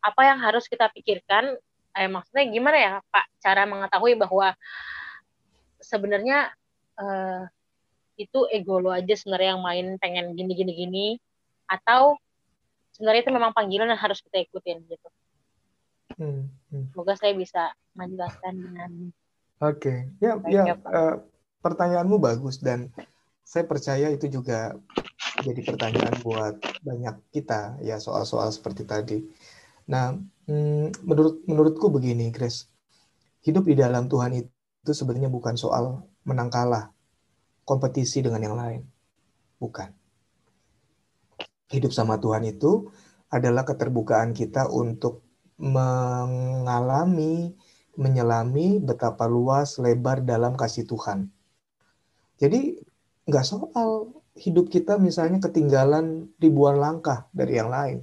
[0.04, 1.56] apa yang harus kita pikirkan?
[1.94, 4.52] Eh maksudnya gimana ya Pak cara mengetahui bahwa
[5.80, 6.52] sebenarnya
[6.98, 7.46] uh,
[8.14, 11.06] itu ego lo aja sebenarnya yang main pengen gini gini gini
[11.66, 12.14] atau
[12.94, 15.08] sebenarnya itu memang panggilan yang harus kita ikutin gitu.
[16.14, 16.94] Hmm, hmm.
[16.94, 18.90] Semoga saya bisa menjelaskan dengan
[19.62, 19.98] Oke, okay.
[20.18, 21.16] ya, ya, ya uh,
[21.62, 22.90] pertanyaanmu bagus dan
[23.46, 24.74] saya percaya itu juga
[25.40, 29.18] jadi pertanyaan buat banyak kita ya soal-soal seperti tadi.
[29.90, 30.16] Nah,
[30.48, 32.70] hmm, menurut menurutku begini, Grace.
[33.44, 36.93] Hidup di dalam Tuhan itu sebenarnya bukan soal menang kalah,
[37.64, 38.82] kompetisi dengan yang lain.
[39.58, 39.90] Bukan.
[41.72, 42.92] Hidup sama Tuhan itu
[43.32, 45.24] adalah keterbukaan kita untuk
[45.58, 47.50] mengalami,
[47.98, 51.32] menyelami betapa luas, lebar dalam kasih Tuhan.
[52.38, 52.78] Jadi
[53.24, 58.02] nggak soal hidup kita misalnya ketinggalan ribuan langkah dari yang lain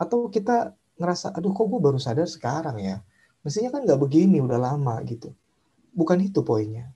[0.00, 3.04] atau kita ngerasa aduh kok gue baru sadar sekarang ya
[3.44, 5.36] mestinya kan nggak begini udah lama gitu
[5.92, 6.88] bukan itu poinnya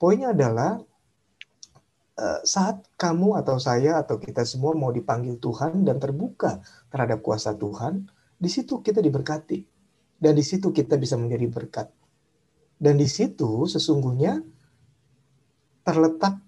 [0.00, 0.80] poinnya adalah
[2.16, 7.52] eh, saat kamu atau saya atau kita semua mau dipanggil Tuhan dan terbuka terhadap kuasa
[7.52, 8.08] Tuhan
[8.40, 9.68] di situ kita diberkati.
[10.20, 11.88] Dan di situ kita bisa menjadi berkat.
[12.76, 14.40] Dan di situ sesungguhnya
[15.84, 16.40] terletak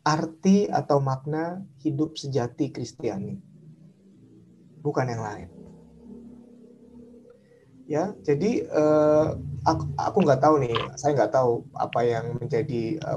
[0.00, 3.36] arti atau makna hidup sejati Kristiani.
[4.80, 5.57] Bukan yang lain.
[7.88, 9.40] Ya, jadi uh,
[9.96, 13.16] aku nggak tahu nih, saya nggak tahu apa yang menjadi uh,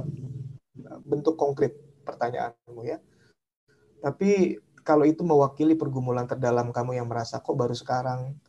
[1.04, 1.76] bentuk konkret
[2.08, 3.04] pertanyaanmu ya.
[4.00, 8.40] Tapi kalau itu mewakili pergumulan terdalam kamu yang merasa kok baru sekarang,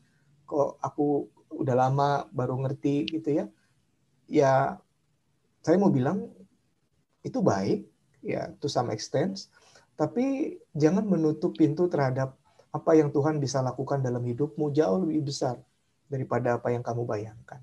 [0.47, 3.51] kok aku udah lama baru ngerti gitu ya.
[4.31, 4.79] Ya
[5.59, 6.31] saya mau bilang
[7.27, 7.83] itu baik
[8.23, 9.51] ya to some extent,
[9.99, 12.39] tapi jangan menutup pintu terhadap
[12.71, 15.59] apa yang Tuhan bisa lakukan dalam hidupmu jauh lebih besar
[16.13, 17.61] daripada apa yang kamu bayangkan.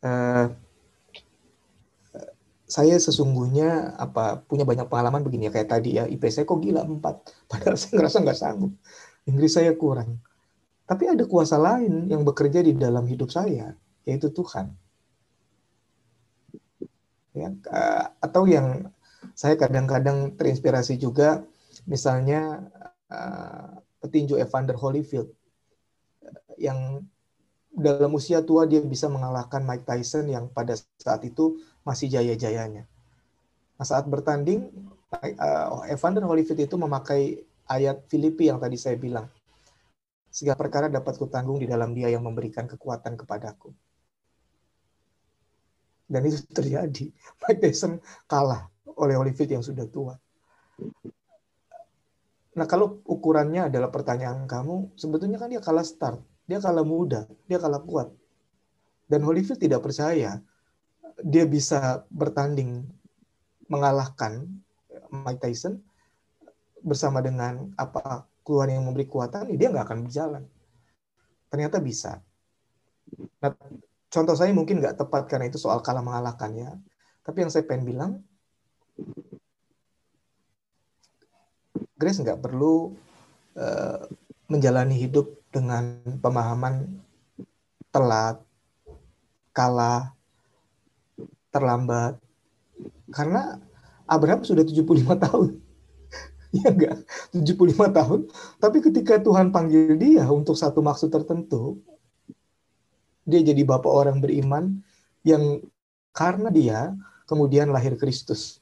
[0.00, 0.52] Uh,
[2.70, 6.84] saya sesungguhnya apa punya banyak pengalaman begini ya kayak tadi ya IP saya kok gila
[6.84, 7.16] empat.
[7.50, 8.72] Padahal saya ngerasa nggak sanggup.
[9.24, 10.20] Inggris saya kurang.
[10.84, 13.74] Tapi ada kuasa lain yang bekerja di dalam hidup saya
[14.04, 14.70] yaitu Tuhan.
[17.34, 17.50] Ya
[18.22, 18.90] atau yang
[19.34, 21.46] saya kadang-kadang terinspirasi juga
[21.86, 22.70] misalnya
[23.10, 25.30] uh, petinju Evander Holyfield
[26.60, 27.04] yang
[27.70, 32.84] dalam usia tua dia bisa mengalahkan Mike Tyson yang pada saat itu masih jaya-jayanya.
[33.78, 34.68] Nah, saat bertanding,
[35.14, 39.30] uh, Evander Holyfield itu memakai ayat Filipi yang tadi saya bilang.
[40.30, 43.74] Segala perkara dapat kutanggung di dalam dia yang memberikan kekuatan kepadaku.
[46.10, 47.06] Dan itu terjadi.
[47.46, 48.66] Mike Tyson kalah
[48.98, 50.14] oleh Holyfield yang sudah tua.
[52.60, 56.20] Nah, kalau ukurannya adalah pertanyaan kamu, sebetulnya kan dia kalah start
[56.50, 58.10] dia kalah muda, dia kalah kuat.
[59.06, 60.42] Dan Holyfield tidak percaya
[61.22, 62.82] dia bisa bertanding
[63.70, 64.50] mengalahkan
[65.14, 65.78] Mike Tyson
[66.82, 70.42] bersama dengan apa keluar yang memberi kekuatan, dia nggak akan berjalan.
[71.46, 72.18] Ternyata bisa.
[73.38, 73.54] Nah,
[74.10, 76.70] contoh saya mungkin nggak tepat karena itu soal kalah mengalahkan ya.
[77.22, 78.12] Tapi yang saya pengen bilang,
[82.00, 82.96] Grace nggak perlu
[83.60, 84.08] uh,
[84.48, 86.88] menjalani hidup dengan pemahaman
[87.92, 88.40] telat,
[89.52, 90.16] kalah,
[91.52, 92.16] terlambat.
[93.12, 93.60] Karena
[94.08, 94.80] Abraham sudah 75
[95.28, 95.60] tahun.
[96.56, 97.04] ya enggak?
[97.36, 98.20] 75 tahun.
[98.56, 101.78] Tapi ketika Tuhan panggil dia untuk satu maksud tertentu,
[103.28, 104.80] dia jadi bapak orang beriman
[105.22, 105.60] yang
[106.10, 106.78] karena dia
[107.28, 108.59] kemudian lahir Kristus.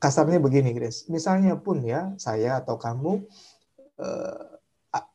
[0.00, 1.06] Kasarnya begini, Grace.
[1.12, 3.22] Misalnya pun ya, saya atau kamu
[4.00, 4.50] uh,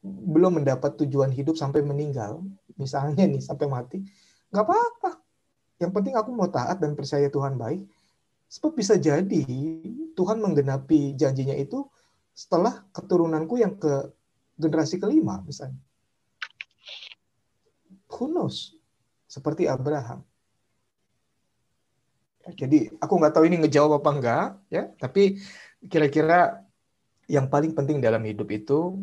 [0.06, 2.46] belum mendapat tujuan hidup sampai meninggal,
[2.80, 4.00] misalnya nih sampai mati,
[4.54, 5.20] nggak apa-apa.
[5.82, 7.84] Yang penting aku mau taat dan percaya Tuhan baik.
[8.48, 9.44] Sebab bisa jadi
[10.16, 11.84] Tuhan menggenapi janjinya itu
[12.32, 14.14] setelah keturunanku yang ke
[14.56, 15.82] generasi kelima misalnya.
[18.16, 18.80] Who knows?
[19.28, 20.24] Seperti Abraham.
[22.54, 25.42] Jadi aku nggak tahu ini ngejawab apa enggak ya, tapi
[25.90, 26.62] kira-kira
[27.26, 29.02] yang paling penting dalam hidup itu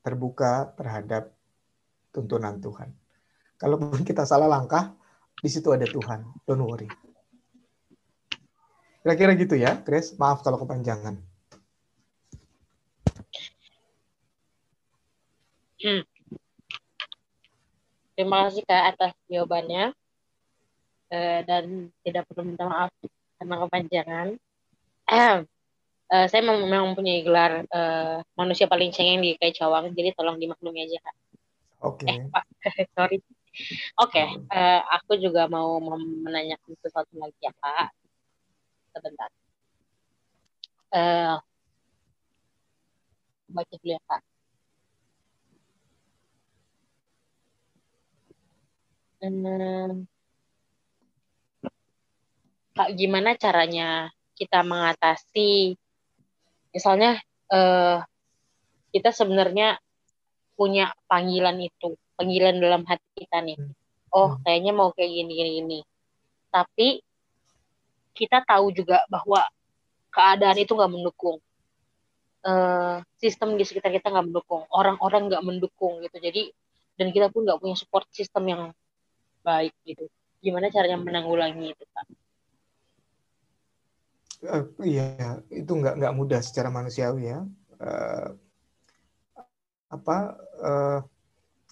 [0.00, 1.28] terbuka terhadap
[2.08, 2.88] tuntunan Tuhan.
[3.60, 4.96] Kalaupun kita salah langkah,
[5.36, 6.24] di situ ada Tuhan.
[6.48, 6.88] Don't worry.
[9.04, 10.16] Kira-kira gitu ya, Chris.
[10.16, 11.20] Maaf kalau kepanjangan.
[15.84, 16.00] Hmm.
[18.16, 19.92] Terima kasih Kak atas jawabannya.
[21.14, 22.90] Eh, dan tidak perlu minta maaf
[23.38, 24.28] karena kepanjangan.
[25.04, 25.36] Eh,
[26.10, 30.82] uh, saya memang mempunyai gelar uh, manusia paling cengeng di Kai Cawang, jadi tolong dimaklumi
[30.82, 31.16] aja kak.
[31.86, 32.02] Oke.
[32.02, 32.18] Okay.
[32.18, 32.44] Eh, Pak,
[32.98, 33.16] sorry.
[34.02, 35.78] Oke, okay, uh, aku juga mau
[36.26, 37.88] menanyakan sesuatu lagi ya Pak.
[38.90, 39.30] Sebentar.
[40.90, 41.38] Uh,
[43.54, 44.00] baca dulu ya.
[44.02, 44.22] Um, Kak,
[52.74, 55.78] gimana caranya kita mengatasi
[56.74, 57.22] misalnya
[57.54, 58.02] uh,
[58.90, 59.78] kita sebenarnya
[60.54, 63.58] punya panggilan itu, panggilan dalam hati kita nih.
[64.14, 64.42] Oh, hmm.
[64.46, 65.78] kayaknya mau kayak gini gini gini.
[66.50, 67.02] Tapi
[68.14, 69.42] kita tahu juga bahwa
[70.14, 71.38] keadaan itu nggak mendukung.
[72.44, 76.18] Uh, sistem di sekitar kita nggak mendukung, orang-orang nggak mendukung gitu.
[76.22, 76.54] Jadi
[76.94, 78.62] dan kita pun nggak punya support sistem yang
[79.42, 80.06] baik gitu.
[80.38, 82.06] Gimana caranya menanggulangi itu, Pak?
[84.44, 87.40] Uh, iya, itu nggak nggak mudah secara manusiawi ya.
[87.80, 88.36] Uh,
[89.88, 90.16] apa
[90.60, 90.98] uh,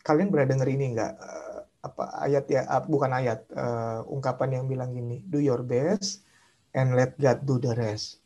[0.00, 1.12] kalian pernah dengar ini nggak?
[1.20, 2.64] Uh, apa ayat ya?
[2.64, 6.24] Uh, bukan ayat, uh, ungkapan yang bilang gini, do your best
[6.72, 8.24] and let God do the rest.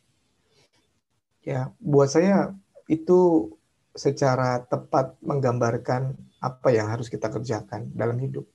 [1.43, 2.55] Ya, buat saya
[2.87, 3.51] itu
[3.95, 8.47] secara tepat menggambarkan apa yang harus kita kerjakan dalam hidup.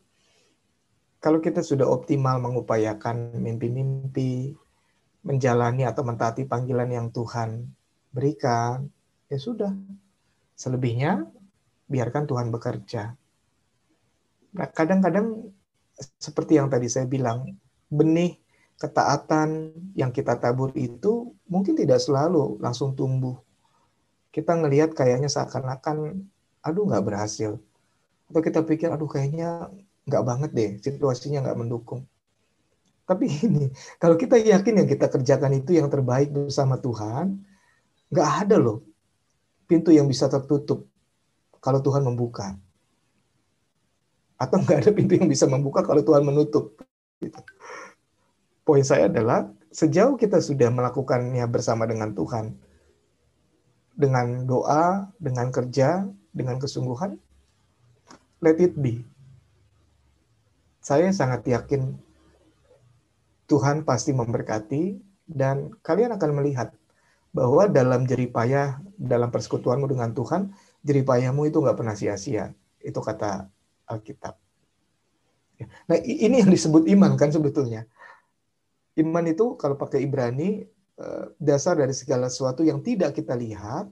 [1.20, 4.56] Kalau kita sudah optimal mengupayakan mimpi-mimpi,
[5.22, 7.70] menjalani atau mentaati panggilan yang Tuhan
[8.12, 8.90] berikan,
[9.30, 9.72] ya sudah.
[10.58, 11.26] Selebihnya
[11.90, 13.14] biarkan Tuhan bekerja.
[14.52, 15.50] Nah, kadang-kadang
[16.20, 17.56] seperti yang tadi saya bilang,
[17.88, 18.42] benih
[18.82, 23.38] ketaatan yang kita tabur itu mungkin tidak selalu langsung tumbuh.
[24.34, 26.26] Kita ngelihat kayaknya seakan-akan,
[26.66, 27.62] aduh nggak berhasil.
[28.32, 29.70] Atau kita pikir, aduh kayaknya
[30.08, 32.08] nggak banget deh, situasinya nggak mendukung.
[33.06, 37.42] Tapi ini, kalau kita yakin yang kita kerjakan itu yang terbaik bersama Tuhan,
[38.12, 38.84] nggak ada loh
[39.72, 40.84] pintu yang bisa tertutup
[41.64, 42.60] kalau Tuhan membuka.
[44.36, 46.76] Atau nggak ada pintu yang bisa membuka kalau Tuhan menutup.
[47.24, 47.40] Gitu.
[48.68, 52.58] Poin saya adalah, sejauh kita sudah melakukannya bersama dengan Tuhan,
[53.96, 56.04] dengan doa, dengan kerja,
[56.36, 57.16] dengan kesungguhan,
[58.44, 59.06] let it be.
[60.82, 61.96] Saya sangat yakin
[63.52, 64.96] Tuhan pasti memberkati
[65.28, 66.72] dan kalian akan melihat
[67.36, 70.56] bahwa dalam jeripayah, dalam persekutuanmu dengan Tuhan,
[70.88, 72.56] jeripayahmu itu nggak pernah sia-sia.
[72.80, 73.52] Itu kata
[73.92, 74.40] Alkitab.
[75.60, 75.68] Ya.
[75.92, 77.84] Nah ini yang disebut iman kan sebetulnya.
[78.96, 80.64] Iman itu kalau pakai Ibrani,
[81.00, 83.88] eh, dasar dari segala sesuatu yang tidak kita lihat,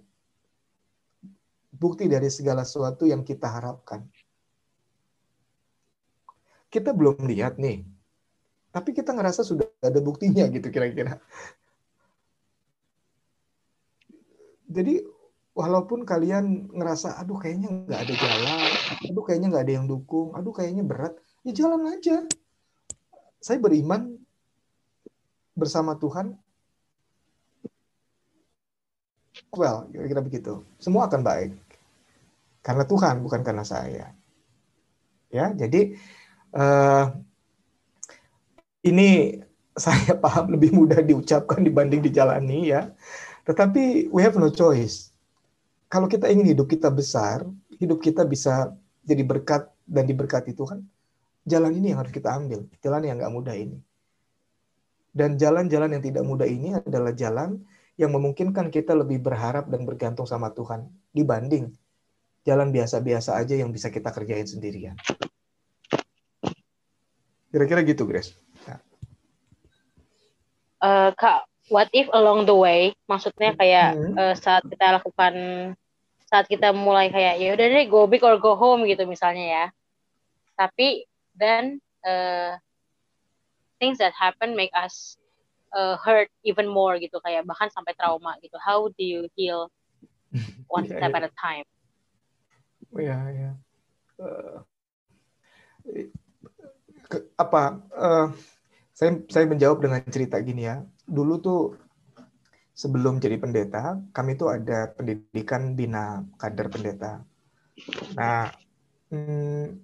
[1.72, 4.04] bukti dari segala sesuatu yang kita harapkan.
[6.68, 7.82] Kita belum lihat nih,
[8.70, 11.18] tapi kita ngerasa sudah ada buktinya gitu kira-kira.
[14.70, 15.02] Jadi
[15.58, 20.54] walaupun kalian ngerasa aduh kayaknya nggak ada jalan, aduh kayaknya nggak ada yang dukung, aduh
[20.54, 22.22] kayaknya berat, ya jalan aja.
[23.42, 24.20] Saya beriman
[25.58, 26.38] bersama Tuhan.
[29.50, 30.62] Well, kira-kira begitu.
[30.78, 31.58] Semua akan baik.
[32.62, 34.14] Karena Tuhan, bukan karena saya.
[35.34, 35.98] Ya, jadi
[36.54, 37.18] uh,
[38.86, 39.40] ini
[39.86, 42.92] saya paham lebih mudah diucapkan dibanding dijalani ya.
[43.48, 45.10] Tetapi we have no choice.
[45.90, 47.42] Kalau kita ingin hidup kita besar,
[47.82, 48.70] hidup kita bisa
[49.02, 50.86] jadi berkat dan diberkati Tuhan,
[51.50, 52.70] jalan ini yang harus kita ambil.
[52.86, 53.82] Jalan yang nggak mudah ini.
[55.10, 57.66] Dan jalan-jalan yang tidak mudah ini adalah jalan
[57.98, 61.74] yang memungkinkan kita lebih berharap dan bergantung sama Tuhan dibanding
[62.46, 64.94] jalan biasa-biasa aja yang bisa kita kerjain sendirian.
[67.50, 68.38] Kira-kira gitu, Grace
[70.84, 74.16] uh, kak what if along the way maksudnya kayak hmm.
[74.18, 75.34] uh, saat kita lakukan
[76.30, 79.66] saat kita mulai kayak ya udah deh go big or go home gitu misalnya ya
[80.58, 81.06] tapi
[81.38, 82.58] then uh,
[83.80, 85.18] things that happen make us
[85.74, 89.70] uh, hurt even more gitu kayak bahkan sampai trauma gitu how do you heal
[90.70, 91.20] one yeah, step yeah.
[91.22, 91.68] at a time
[92.94, 93.52] oh, ya ya
[94.22, 94.58] uh,
[97.42, 97.64] apa
[97.98, 98.28] uh,
[99.00, 100.84] saya saya menjawab dengan cerita gini ya.
[101.08, 101.80] Dulu tuh
[102.76, 107.24] sebelum jadi pendeta, kami tuh ada pendidikan bina kader pendeta.
[108.20, 108.52] Nah,
[109.08, 109.80] hmm,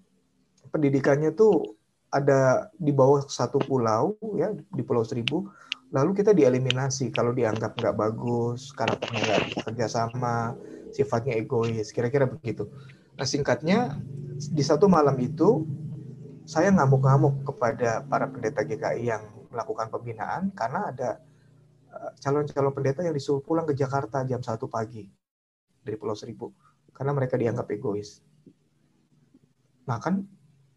[0.67, 1.79] pendidikannya tuh
[2.11, 5.47] ada di bawah satu pulau ya di Pulau Seribu.
[5.95, 10.59] Lalu kita dieliminasi kalau dianggap nggak bagus, karakternya nggak kerjasama,
[10.91, 12.67] sifatnya egois, kira-kira begitu.
[13.15, 13.95] Nah singkatnya
[14.35, 15.63] di satu malam itu
[16.45, 21.09] saya ngamuk-ngamuk kepada para pendeta GKI yang melakukan pembinaan karena ada
[21.89, 25.09] eh, calon-calon pendeta yang disuruh pulang ke Jakarta jam 1 pagi
[25.81, 26.53] dari Pulau Seribu
[26.93, 28.21] karena mereka dianggap egois.
[29.89, 30.21] Nah kan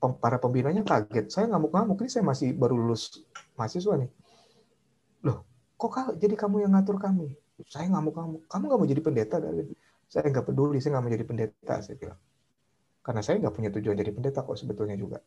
[0.00, 1.28] para pembinanya kaget.
[1.28, 3.20] Saya ngamuk-ngamuk ini saya masih baru lulus
[3.54, 4.10] mahasiswa nih.
[5.28, 5.44] Loh,
[5.76, 7.36] kok jadi kamu yang ngatur kami?
[7.68, 8.48] Saya ngamuk-ngamuk.
[8.48, 9.36] Kamu nggak mau jadi pendeta?
[10.08, 11.74] Saya nggak peduli, saya nggak mau jadi pendeta.
[11.84, 12.20] Saya bilang.
[13.04, 15.18] Karena saya nggak punya tujuan jadi pendeta kok sebetulnya juga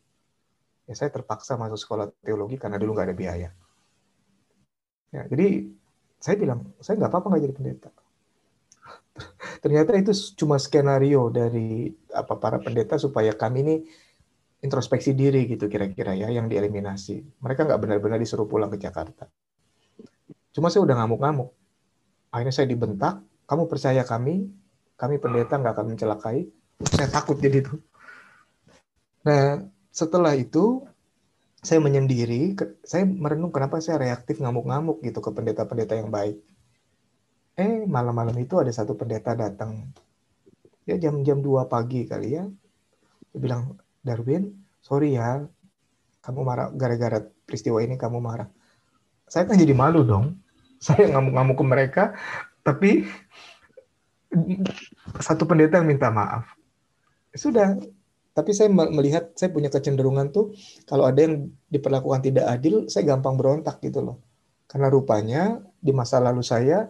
[0.86, 3.50] ya saya terpaksa masuk sekolah teologi karena dulu nggak ada biaya.
[5.12, 5.68] Ya, jadi
[6.16, 7.90] saya bilang, saya nggak apa-apa nggak jadi pendeta.
[9.62, 13.76] Ternyata itu cuma skenario dari apa para pendeta supaya kami ini
[14.62, 17.42] introspeksi diri gitu kira-kira ya yang dieliminasi.
[17.42, 19.26] Mereka nggak benar-benar disuruh pulang ke Jakarta.
[20.54, 21.50] Cuma saya udah ngamuk-ngamuk.
[22.32, 24.48] Akhirnya saya dibentak, kamu percaya kami,
[24.96, 26.46] kami pendeta nggak akan mencelakai.
[26.88, 27.74] Saya takut jadi itu.
[29.26, 30.88] Nah, setelah itu
[31.62, 36.42] saya menyendiri, saya merenung kenapa saya reaktif ngamuk-ngamuk gitu ke pendeta-pendeta yang baik.
[37.54, 39.92] Eh, malam-malam itu ada satu pendeta datang.
[40.88, 42.48] Ya jam-jam 2 pagi kali ya.
[43.30, 44.50] Dia bilang, Darwin,
[44.82, 45.46] sorry ya,
[46.26, 48.50] kamu marah gara-gara peristiwa ini kamu marah.
[49.30, 50.42] Saya kan jadi malu dong.
[50.82, 52.04] Saya ngamuk-ngamuk ke mereka,
[52.66, 53.06] tapi
[55.22, 56.58] satu pendeta yang minta maaf.
[57.30, 57.78] Sudah,
[58.32, 60.56] tapi saya melihat saya punya kecenderungan tuh
[60.88, 64.16] kalau ada yang diperlakukan tidak adil saya gampang berontak gitu loh
[64.68, 65.42] karena rupanya
[65.80, 66.88] di masa lalu saya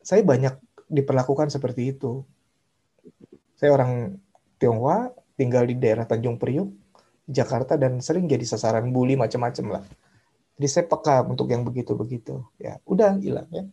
[0.00, 0.56] saya banyak
[0.88, 2.24] diperlakukan seperti itu
[3.60, 4.16] saya orang
[4.56, 6.72] Tionghoa tinggal di daerah Tanjung Priuk
[7.30, 9.84] Jakarta dan sering jadi sasaran bully macam-macam lah
[10.60, 12.44] Jadi saya peka untuk yang begitu-begitu.
[12.60, 13.64] Ya, udah hilang ya.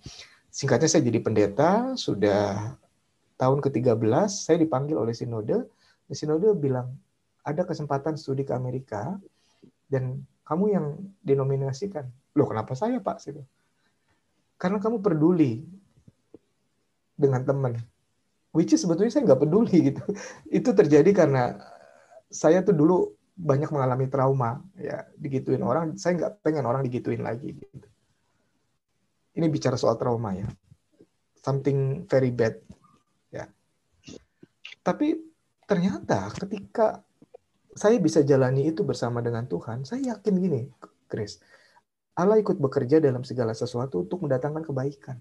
[0.48, 2.80] Singkatnya saya jadi pendeta, sudah
[3.36, 5.68] tahun ke-13 saya dipanggil oleh sinode.
[6.16, 6.96] Sinode bilang,
[7.44, 9.16] ada kesempatan studi ke Amerika
[9.88, 10.86] dan kamu yang
[11.24, 12.08] denominasikan.
[12.36, 13.24] Loh kenapa saya Pak?
[14.60, 15.64] Karena kamu peduli
[17.16, 17.76] dengan teman.
[18.56, 20.04] Which is sebetulnya saya nggak peduli gitu.
[20.48, 21.60] Itu terjadi karena
[22.32, 27.54] saya tuh dulu banyak mengalami trauma ya digituin orang saya nggak pengen orang digituin lagi
[27.54, 27.88] gitu.
[29.38, 30.50] ini bicara soal trauma ya
[31.46, 32.58] something very bad
[33.30, 33.46] ya
[34.82, 35.22] tapi
[35.68, 37.04] ternyata ketika
[37.78, 40.62] saya bisa jalani itu bersama dengan Tuhan saya yakin gini
[41.06, 41.44] Chris
[42.18, 45.18] Allah ikut bekerja dalam segala sesuatu untuk mendatangkan kebaikan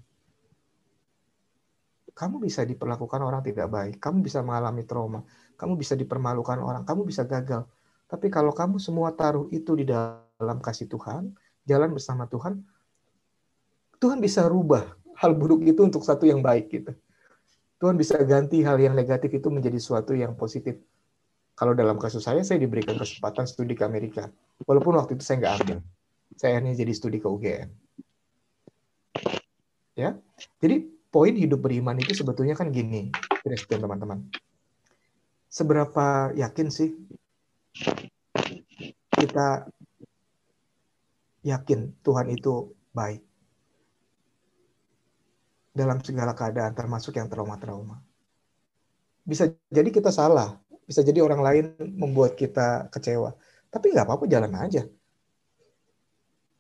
[2.17, 5.21] kamu bisa diperlakukan orang tidak baik kamu bisa mengalami trauma
[5.61, 7.69] kamu bisa dipermalukan orang kamu bisa gagal
[8.07, 11.35] tapi kalau kamu semua taruh itu di dalam kasih Tuhan,
[11.67, 12.63] jalan bersama Tuhan,
[13.99, 16.95] Tuhan bisa rubah hal buruk itu untuk satu yang baik gitu.
[17.77, 20.81] Tuhan bisa ganti hal yang negatif itu menjadi sesuatu yang positif.
[21.57, 24.29] Kalau dalam kasus saya, saya diberikan kesempatan studi ke Amerika.
[24.65, 25.79] Walaupun waktu itu saya nggak ambil.
[26.37, 27.69] Saya hanya jadi studi ke UGM.
[29.97, 30.17] Ya,
[30.61, 33.09] jadi poin hidup beriman itu sebetulnya kan gini,
[33.45, 34.29] teman-teman.
[35.49, 36.93] Seberapa yakin sih
[39.17, 39.65] kita
[41.41, 43.25] yakin Tuhan itu baik
[45.77, 48.01] dalam segala keadaan termasuk yang trauma-trauma.
[49.29, 50.57] Bisa jadi kita salah,
[50.89, 51.65] bisa jadi orang lain
[52.01, 53.37] membuat kita kecewa.
[53.69, 54.89] Tapi nggak apa-apa jalan aja.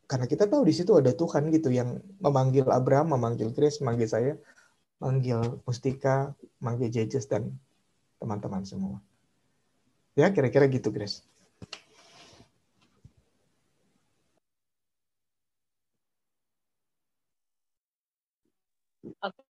[0.06, 4.32] Karena kita tahu di situ ada Tuhan gitu yang memanggil Abraham, memanggil Chris, memanggil saya,
[5.00, 7.56] memanggil Mustika, memanggil Jesus dan
[8.20, 9.00] teman-teman semua.
[10.14, 11.26] Ya, kira-kira gitu, Grace.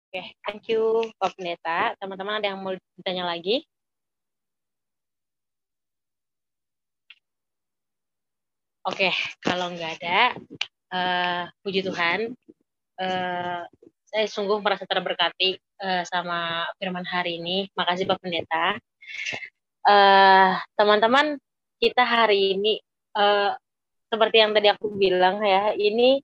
[0.07, 1.91] Oke, thank you Pak Pendeta.
[1.99, 3.67] Teman-teman ada yang mau ditanya lagi?
[8.87, 9.11] Oke,
[9.43, 10.19] kalau nggak ada,
[10.95, 12.31] uh, puji Tuhan,
[13.03, 13.61] uh,
[14.07, 17.67] saya sungguh merasa terberkati uh, sama firman hari ini.
[17.75, 18.79] Makasih Pak Pendeta.
[19.87, 21.39] Eh, teman-teman, uh,
[21.83, 22.79] kita hari ini
[23.19, 23.59] uh,
[24.07, 26.23] seperti yang tadi aku bilang ya, ini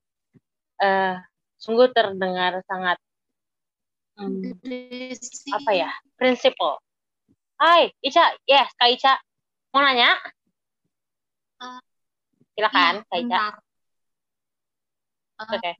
[0.80, 1.20] uh,
[1.60, 2.96] sungguh terdengar sangat
[4.18, 4.42] um,
[5.54, 6.78] apa ya, prinsipal.
[7.58, 9.14] Hai, Ica, yes, Kak Ica,
[9.72, 10.14] mau nanya?
[12.54, 13.44] Silakan, iya, Kak Ica.
[15.44, 15.58] Oke.
[15.58, 15.74] Okay.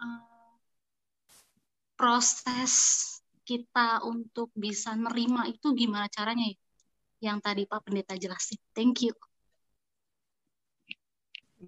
[0.00, 0.56] Uh,
[1.96, 2.72] proses
[3.46, 6.58] kita untuk bisa nerima itu gimana caranya ya?
[7.32, 8.60] Yang tadi Pak Pendeta jelasin.
[8.76, 9.12] Thank you.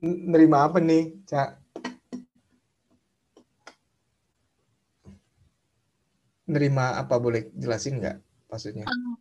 [0.05, 1.68] Nerima apa nih, Cak?
[6.49, 8.17] Nerima apa boleh jelasin nggak
[8.49, 8.89] maksudnya?
[8.89, 9.15] Uh,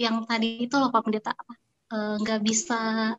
[0.00, 1.54] yang tadi itu loh Pak Pendeta apa?
[1.92, 3.12] Uh, nggak bisa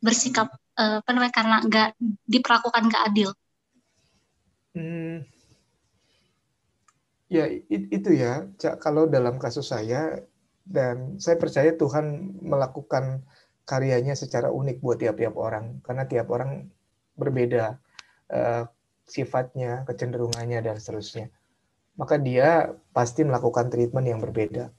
[0.00, 0.48] bersikap
[0.80, 1.88] uh, apa namanya karena nggak
[2.24, 3.30] diperlakukan nggak adil.
[4.72, 5.26] Hmm,
[7.30, 10.18] Ya, itu ya, Cak, kalau dalam kasus saya,
[10.66, 13.22] dan saya percaya Tuhan melakukan
[13.62, 16.66] karyanya secara unik buat tiap-tiap orang, karena tiap orang
[17.14, 17.78] berbeda
[18.34, 18.66] uh,
[19.06, 21.30] sifatnya, kecenderungannya, dan seterusnya.
[21.98, 24.70] Maka dia pasti melakukan treatment yang berbeda.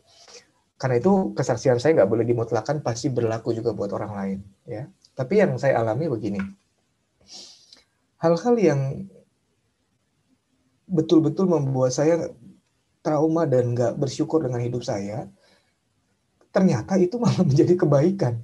[0.82, 4.40] Karena itu kesaksian saya nggak boleh dimutlakan, pasti berlaku juga buat orang lain.
[4.66, 4.90] ya.
[5.14, 6.42] Tapi yang saya alami begini,
[8.18, 8.82] hal-hal yang
[10.90, 12.34] betul-betul membuat saya
[13.06, 15.30] trauma dan nggak bersyukur dengan hidup saya,
[16.50, 18.42] ternyata itu malah menjadi kebaikan.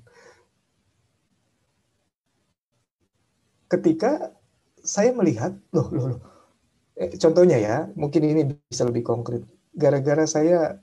[3.68, 4.32] Ketika
[4.80, 6.22] saya melihat, loh, loh, loh.
[6.98, 9.46] Eh, contohnya ya, mungkin ini bisa lebih konkret.
[9.78, 10.82] Gara-gara saya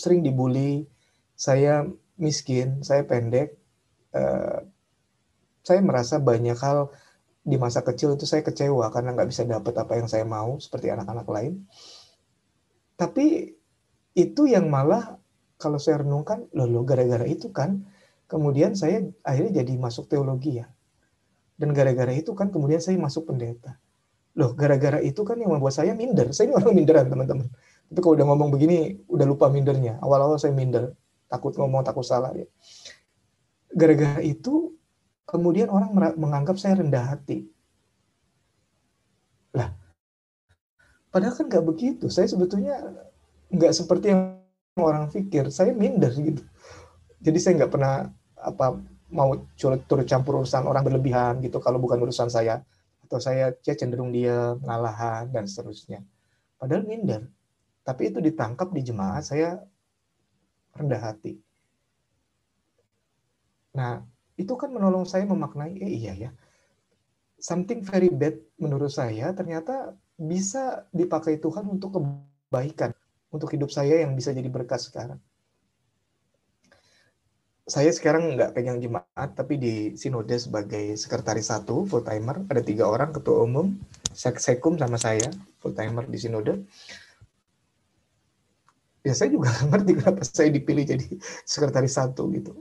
[0.00, 0.88] sering dibully,
[1.36, 1.84] saya
[2.16, 3.48] miskin, saya pendek,
[4.16, 4.58] eh,
[5.66, 6.88] saya merasa banyak hal
[7.50, 10.88] di masa kecil itu saya kecewa karena nggak bisa dapat apa yang saya mau seperti
[10.94, 11.54] anak-anak lain.
[12.96, 13.26] Tapi
[14.16, 15.20] itu yang malah
[15.60, 17.84] kalau saya renungkan, loh, gara-gara itu kan
[18.28, 20.66] kemudian saya akhirnya jadi masuk teologi ya.
[21.60, 23.80] Dan gara-gara itu kan kemudian saya masuk pendeta.
[24.36, 26.28] Loh, gara-gara itu kan yang membuat saya minder.
[26.36, 27.48] Saya ini orang minderan, teman-teman.
[27.88, 29.96] Tapi kalau udah ngomong begini, udah lupa mindernya.
[30.04, 30.92] Awal-awal saya minder,
[31.32, 32.36] takut ngomong, takut salah.
[32.36, 32.44] ya.
[33.72, 34.76] Gara-gara itu,
[35.24, 37.48] kemudian orang menganggap saya rendah hati.
[39.56, 39.72] Lah,
[41.08, 42.12] padahal kan nggak begitu.
[42.12, 42.76] Saya sebetulnya
[43.48, 44.36] nggak seperti yang
[44.76, 45.48] orang pikir.
[45.48, 46.44] Saya minder gitu.
[47.24, 48.76] Jadi saya nggak pernah apa
[49.08, 52.60] mau turut campur urusan orang berlebihan gitu kalau bukan urusan saya
[53.06, 56.02] atau saya ya cenderung dia ngalahan dan seterusnya.
[56.58, 57.30] Padahal minder.
[57.86, 59.62] Tapi itu ditangkap di jemaat saya
[60.74, 61.38] rendah hati.
[63.78, 64.02] Nah
[64.34, 66.30] itu kan menolong saya memaknai eh iya ya.
[67.38, 72.90] Something very bad menurut saya ternyata bisa dipakai Tuhan untuk kebaikan
[73.30, 75.20] untuk hidup saya yang bisa jadi berkat sekarang
[77.66, 82.46] saya sekarang nggak pegang jemaat, tapi di sinode sebagai sekretaris satu full timer.
[82.46, 83.74] Ada tiga orang ketua umum,
[84.14, 85.26] sekum sama saya
[85.58, 86.62] full timer di sinode.
[89.02, 91.06] Ya saya juga ngerti kenapa saya dipilih jadi
[91.42, 92.54] sekretaris satu gitu.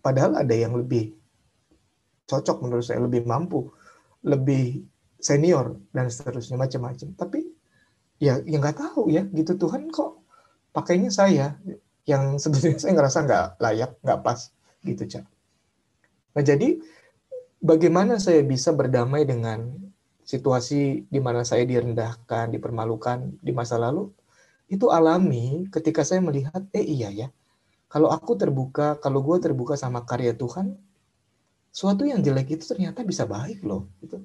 [0.00, 1.12] Padahal ada yang lebih
[2.24, 3.68] cocok menurut saya, lebih mampu,
[4.24, 4.88] lebih
[5.20, 7.12] senior dan seterusnya macam-macam.
[7.12, 7.44] Tapi
[8.16, 10.20] ya ya nggak tahu ya gitu Tuhan kok
[10.76, 11.56] pakainya saya
[12.08, 14.40] yang sebetulnya saya ngerasa nggak layak, nggak pas
[14.84, 15.24] gitu, Cak.
[16.30, 16.78] Nah, jadi
[17.60, 19.76] bagaimana saya bisa berdamai dengan
[20.24, 24.08] situasi di mana saya direndahkan, dipermalukan di masa lalu?
[24.70, 27.28] Itu alami ketika saya melihat, eh iya ya,
[27.90, 30.78] kalau aku terbuka, kalau gue terbuka sama karya Tuhan,
[31.74, 33.90] suatu yang jelek itu ternyata bisa baik loh.
[33.98, 34.22] Gitu.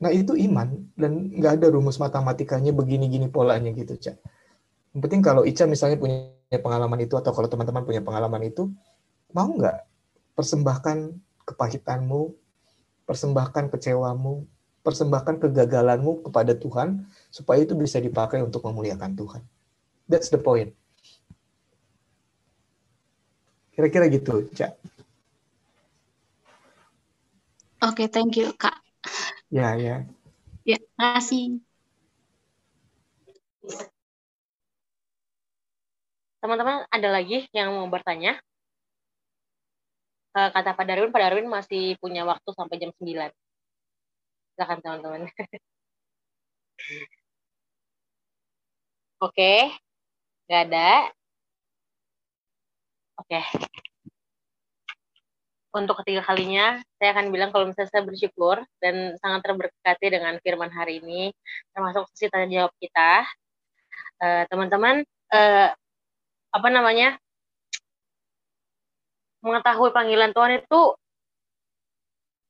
[0.00, 4.16] Nah itu iman dan nggak ada rumus matematikanya begini-gini polanya gitu, Cak.
[4.96, 8.72] Yang penting kalau Ica misalnya punya pengalaman itu atau kalau teman-teman punya pengalaman itu,
[9.36, 9.84] mau nggak
[10.32, 11.12] persembahkan
[11.44, 12.32] kepahitanmu,
[13.04, 14.48] persembahkan kecewamu,
[14.84, 19.42] persembahkan kegagalanmu kepada Tuhan supaya itu bisa dipakai untuk memuliakan Tuhan.
[20.08, 20.72] That's the point.
[23.76, 24.74] Kira-kira gitu, Cak.
[27.78, 28.74] Oke, okay, thank you, Kak.
[29.52, 30.02] Ya, ya.
[30.66, 31.62] Ya, kasih.
[36.38, 38.38] Teman-teman ada lagi yang mau bertanya?
[40.38, 43.32] Eh, kata Pak Darwin, Pak Darwin masih punya waktu sampai jam 9.
[44.54, 45.22] Silakan teman-teman.
[49.26, 49.74] Oke,
[50.46, 51.10] nggak ada.
[53.18, 53.42] Oke.
[55.74, 60.70] Untuk ketiga kalinya, saya akan bilang kalau misalnya saya bersyukur dan sangat terberkati dengan firman
[60.70, 61.34] hari ini,
[61.74, 63.26] termasuk sesi tanya jawab kita.
[64.22, 65.02] Eh, teman-teman,
[65.34, 65.70] uh,
[66.48, 67.20] apa namanya
[69.44, 70.80] mengetahui panggilan Tuhan itu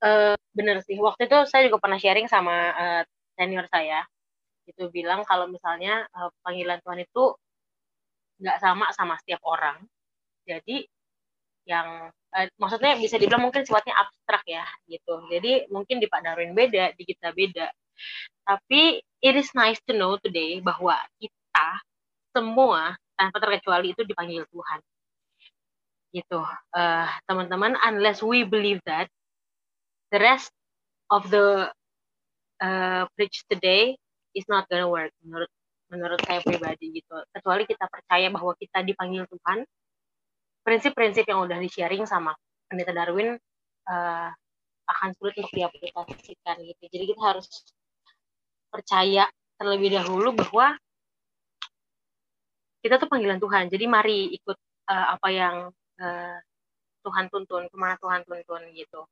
[0.03, 0.97] uh, bener sih.
[0.99, 3.03] Waktu itu saya juga pernah sharing sama uh,
[3.37, 4.05] senior saya.
[4.69, 7.25] Itu bilang kalau misalnya uh, panggilan Tuhan itu
[8.39, 9.83] nggak sama sama setiap orang.
[10.49, 10.87] Jadi
[11.69, 15.29] yang uh, maksudnya bisa dibilang mungkin sifatnya abstrak ya gitu.
[15.29, 17.69] Jadi mungkin di Pak Darwin beda di kita beda.
[18.49, 21.69] Tapi it is nice to know today bahwa kita
[22.33, 24.81] semua tanpa terkecuali itu dipanggil Tuhan.
[26.15, 26.41] Gitu.
[26.73, 29.11] Uh, teman-teman unless we believe that
[30.15, 30.55] the rest
[31.11, 31.69] of the
[32.63, 33.99] uh, preach today
[34.33, 35.51] is not gonna work menurut
[35.91, 37.17] menurut saya pribadi gitu.
[37.35, 39.67] Kecuali kita percaya bahwa kita dipanggil Tuhan
[40.65, 42.37] prinsip-prinsip yang udah di sharing sama
[42.69, 43.41] pendeta Darwin
[43.89, 44.29] uh,
[44.89, 46.83] akan sulit untuk diaplikasikan gitu.
[46.93, 47.49] Jadi kita harus
[48.69, 49.25] percaya
[49.57, 50.77] terlebih dahulu bahwa
[52.89, 53.69] kita tuh panggilan Tuhan.
[53.69, 54.57] Jadi mari ikut
[54.89, 55.69] uh, apa yang
[56.01, 56.39] uh,
[57.05, 59.05] Tuhan tuntun, ke mana Tuhan tuntun gitu.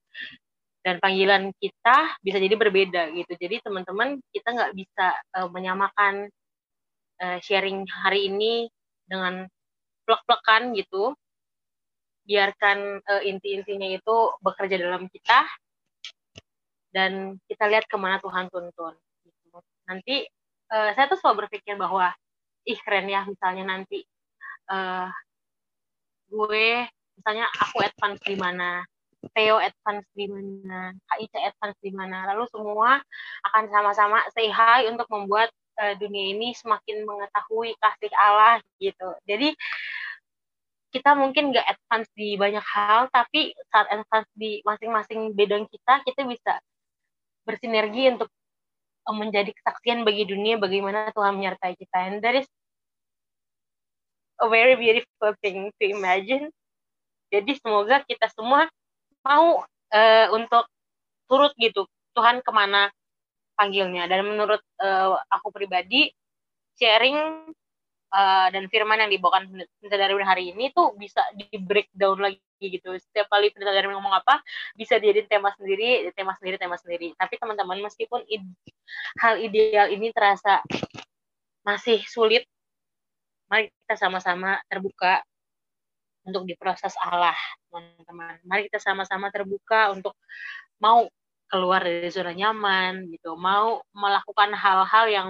[0.81, 3.37] Dan panggilan kita bisa jadi berbeda gitu.
[3.37, 6.33] Jadi teman-teman kita nggak bisa uh, menyamakan
[7.21, 8.73] uh, sharing hari ini
[9.05, 9.45] dengan
[10.09, 11.13] plek-plekan gitu.
[12.25, 15.45] Biarkan uh, inti-intinya itu bekerja dalam kita
[16.97, 18.97] dan kita lihat ke mana Tuhan tuntun.
[19.21, 19.59] Gitu.
[19.85, 20.25] Nanti
[20.73, 22.09] uh, saya tuh selalu berpikir bahwa
[22.67, 24.03] ih keren ya misalnya nanti
[24.71, 25.09] uh,
[26.27, 26.85] gue
[27.17, 28.83] misalnya aku advance di mana
[29.35, 33.01] Theo advance di mana Kak Ica advance di mana lalu semua
[33.51, 35.51] akan sama-sama say hi untuk membuat
[35.83, 39.09] uh, dunia ini semakin mengetahui kasih Allah gitu.
[39.27, 39.57] Jadi
[40.95, 46.23] kita mungkin nggak advance di banyak hal tapi saat advance di masing-masing bidang kita kita
[46.25, 46.55] bisa
[47.45, 48.31] bersinergi untuk
[49.15, 51.97] menjadi kesaksian bagi dunia bagaimana Tuhan menyertai kita.
[52.11, 52.49] And that is
[54.43, 56.51] a very beautiful thing to imagine.
[57.31, 58.67] Jadi semoga kita semua
[59.23, 59.63] mau
[59.95, 60.67] uh, untuk
[61.27, 62.91] turut gitu Tuhan ke mana
[63.55, 64.07] panggilnya.
[64.11, 66.11] Dan menurut uh, aku pribadi
[66.79, 67.51] sharing
[68.17, 72.97] uh, dan firman yang dibawakan Pendeta Darwin hari ini tuh bisa di breakdown lagi gitu.
[72.97, 74.41] Setiap kali Pendeta Darwin ngomong apa,
[74.73, 77.13] bisa jadi tema sendiri, tema sendiri, tema sendiri.
[77.21, 78.25] Tapi teman-teman, meskipun
[79.21, 80.65] hal ideal ini terasa
[81.61, 82.49] masih sulit,
[83.53, 85.21] mari kita sama-sama terbuka
[86.27, 87.37] untuk diproses Allah,
[87.71, 88.41] teman-teman.
[88.43, 90.17] Mari kita sama-sama terbuka untuk
[90.83, 91.07] mau
[91.47, 95.29] keluar dari zona nyaman gitu, mau melakukan hal-hal yang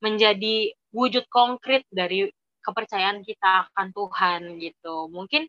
[0.00, 2.26] menjadi wujud konkret dari
[2.60, 5.08] kepercayaan kita akan Tuhan gitu.
[5.08, 5.48] Mungkin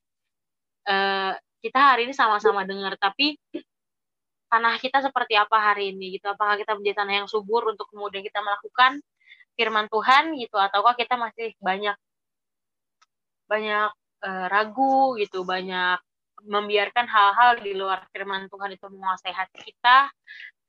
[0.88, 3.36] uh, kita hari ini sama-sama dengar, tapi
[4.52, 6.32] tanah kita seperti apa hari ini gitu?
[6.32, 9.00] Apakah kita menjadi tanah yang subur untuk kemudian kita melakukan
[9.56, 11.96] firman Tuhan gitu, ataukah kita masih banyak
[13.48, 13.92] banyak
[14.24, 16.00] uh, ragu gitu, banyak
[16.42, 20.10] membiarkan hal-hal di luar firman Tuhan itu menguasai hati kita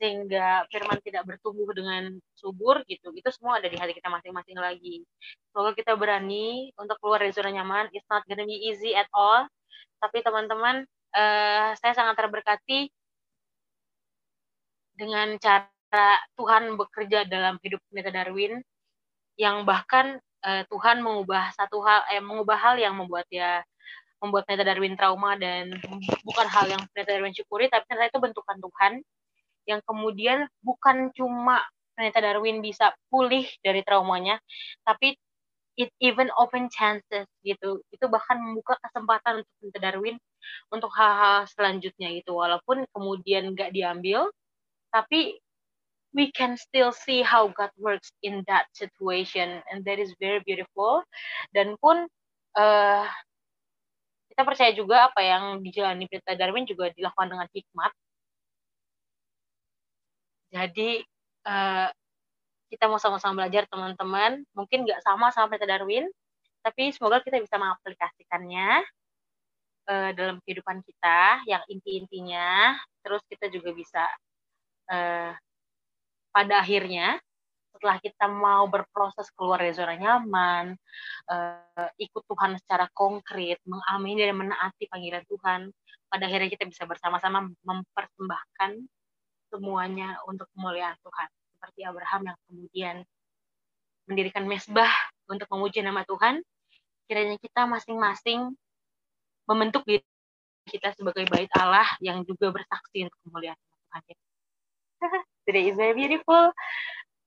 [0.03, 5.07] sehingga firman tidak bertumbuh dengan subur gitu itu semua ada di hati kita masing-masing lagi.
[5.55, 7.87] Semoga kita berani untuk keluar dari zona nyaman.
[7.95, 9.47] It's not gonna be easy at all.
[10.03, 10.83] Tapi teman-teman
[11.15, 12.91] uh, saya sangat terberkati
[14.99, 18.59] dengan cara Tuhan bekerja dalam hidup Pendeta Darwin
[19.39, 23.63] yang bahkan uh, Tuhan mengubah satu hal eh mengubah hal yang membuat dia
[24.19, 25.79] membuat Pendeta Darwin trauma dan
[26.27, 28.93] bukan hal yang Pendeta Darwin syukuri tapi ternyata itu bentukan Tuhan
[29.69, 34.41] yang kemudian bukan cuma Pendeta Darwin bisa pulih dari traumanya,
[34.81, 35.13] tapi
[35.77, 37.85] it even open chances gitu.
[37.93, 40.17] Itu bahkan membuka kesempatan untuk Pendeta Darwin
[40.73, 42.33] untuk hal-hal selanjutnya itu.
[42.33, 44.33] Walaupun kemudian nggak diambil,
[44.89, 45.37] tapi
[46.13, 51.01] we can still see how God works in that situation and that is very beautiful
[51.57, 52.05] dan pun
[52.57, 53.09] uh,
[54.33, 57.93] kita percaya juga apa yang dijalani Pendeta Darwin juga dilakukan dengan hikmat
[60.53, 61.01] jadi
[61.49, 61.89] uh,
[62.69, 64.45] kita mau sama-sama belajar teman-teman.
[64.53, 66.09] Mungkin nggak sama sama Peter Darwin,
[66.61, 68.85] tapi semoga kita bisa mengaplikasikannya
[69.89, 72.77] uh, dalam kehidupan kita yang inti-intinya.
[73.01, 74.05] Terus kita juga bisa
[74.93, 75.33] uh,
[76.33, 77.21] pada akhirnya
[77.73, 80.77] setelah kita mau berproses keluar dari zona nyaman,
[81.33, 85.73] uh, ikut Tuhan secara konkret, mengamini dan menaati panggilan Tuhan,
[86.13, 88.85] pada akhirnya kita bisa bersama-sama mempersembahkan
[89.53, 91.29] semuanya untuk kemuliaan Tuhan.
[91.53, 92.97] Seperti Abraham yang kemudian
[94.09, 94.91] mendirikan mesbah
[95.29, 96.41] untuk memuji nama Tuhan,
[97.07, 98.57] kiranya kita masing-masing
[99.45, 100.03] membentuk diri
[100.67, 104.03] kita sebagai bait Allah yang juga bersaksi untuk kemuliaan Tuhan.
[105.47, 106.55] Today is very beautiful.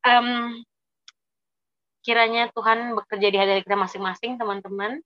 [0.07, 0.63] Um,
[2.05, 5.03] kiranya Tuhan bekerja di hati kita masing-masing, teman-teman.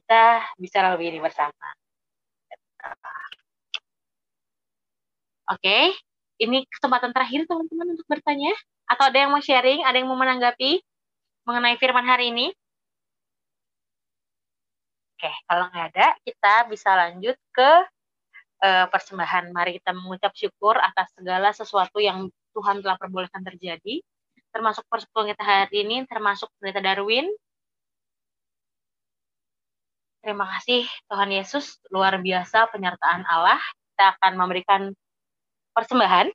[0.00, 1.66] Kita bisa lebih ini bersama.
[5.46, 5.94] Oke,
[6.42, 8.50] ini kesempatan terakhir teman-teman untuk bertanya.
[8.86, 10.78] Atau ada yang mau sharing, ada yang mau menanggapi
[11.46, 12.46] mengenai firman hari ini?
[15.16, 17.70] Oke, kalau nggak ada, kita bisa lanjut ke
[18.62, 19.54] uh, persembahan.
[19.54, 24.02] Mari kita mengucap syukur atas segala sesuatu yang Tuhan telah perbolehkan terjadi,
[24.50, 27.30] termasuk persekutuan kita hari ini, termasuk Pendeta Darwin.
[30.26, 33.62] Terima kasih Tuhan Yesus, luar biasa penyertaan Allah.
[33.94, 34.90] Kita akan memberikan
[35.76, 36.32] persembahan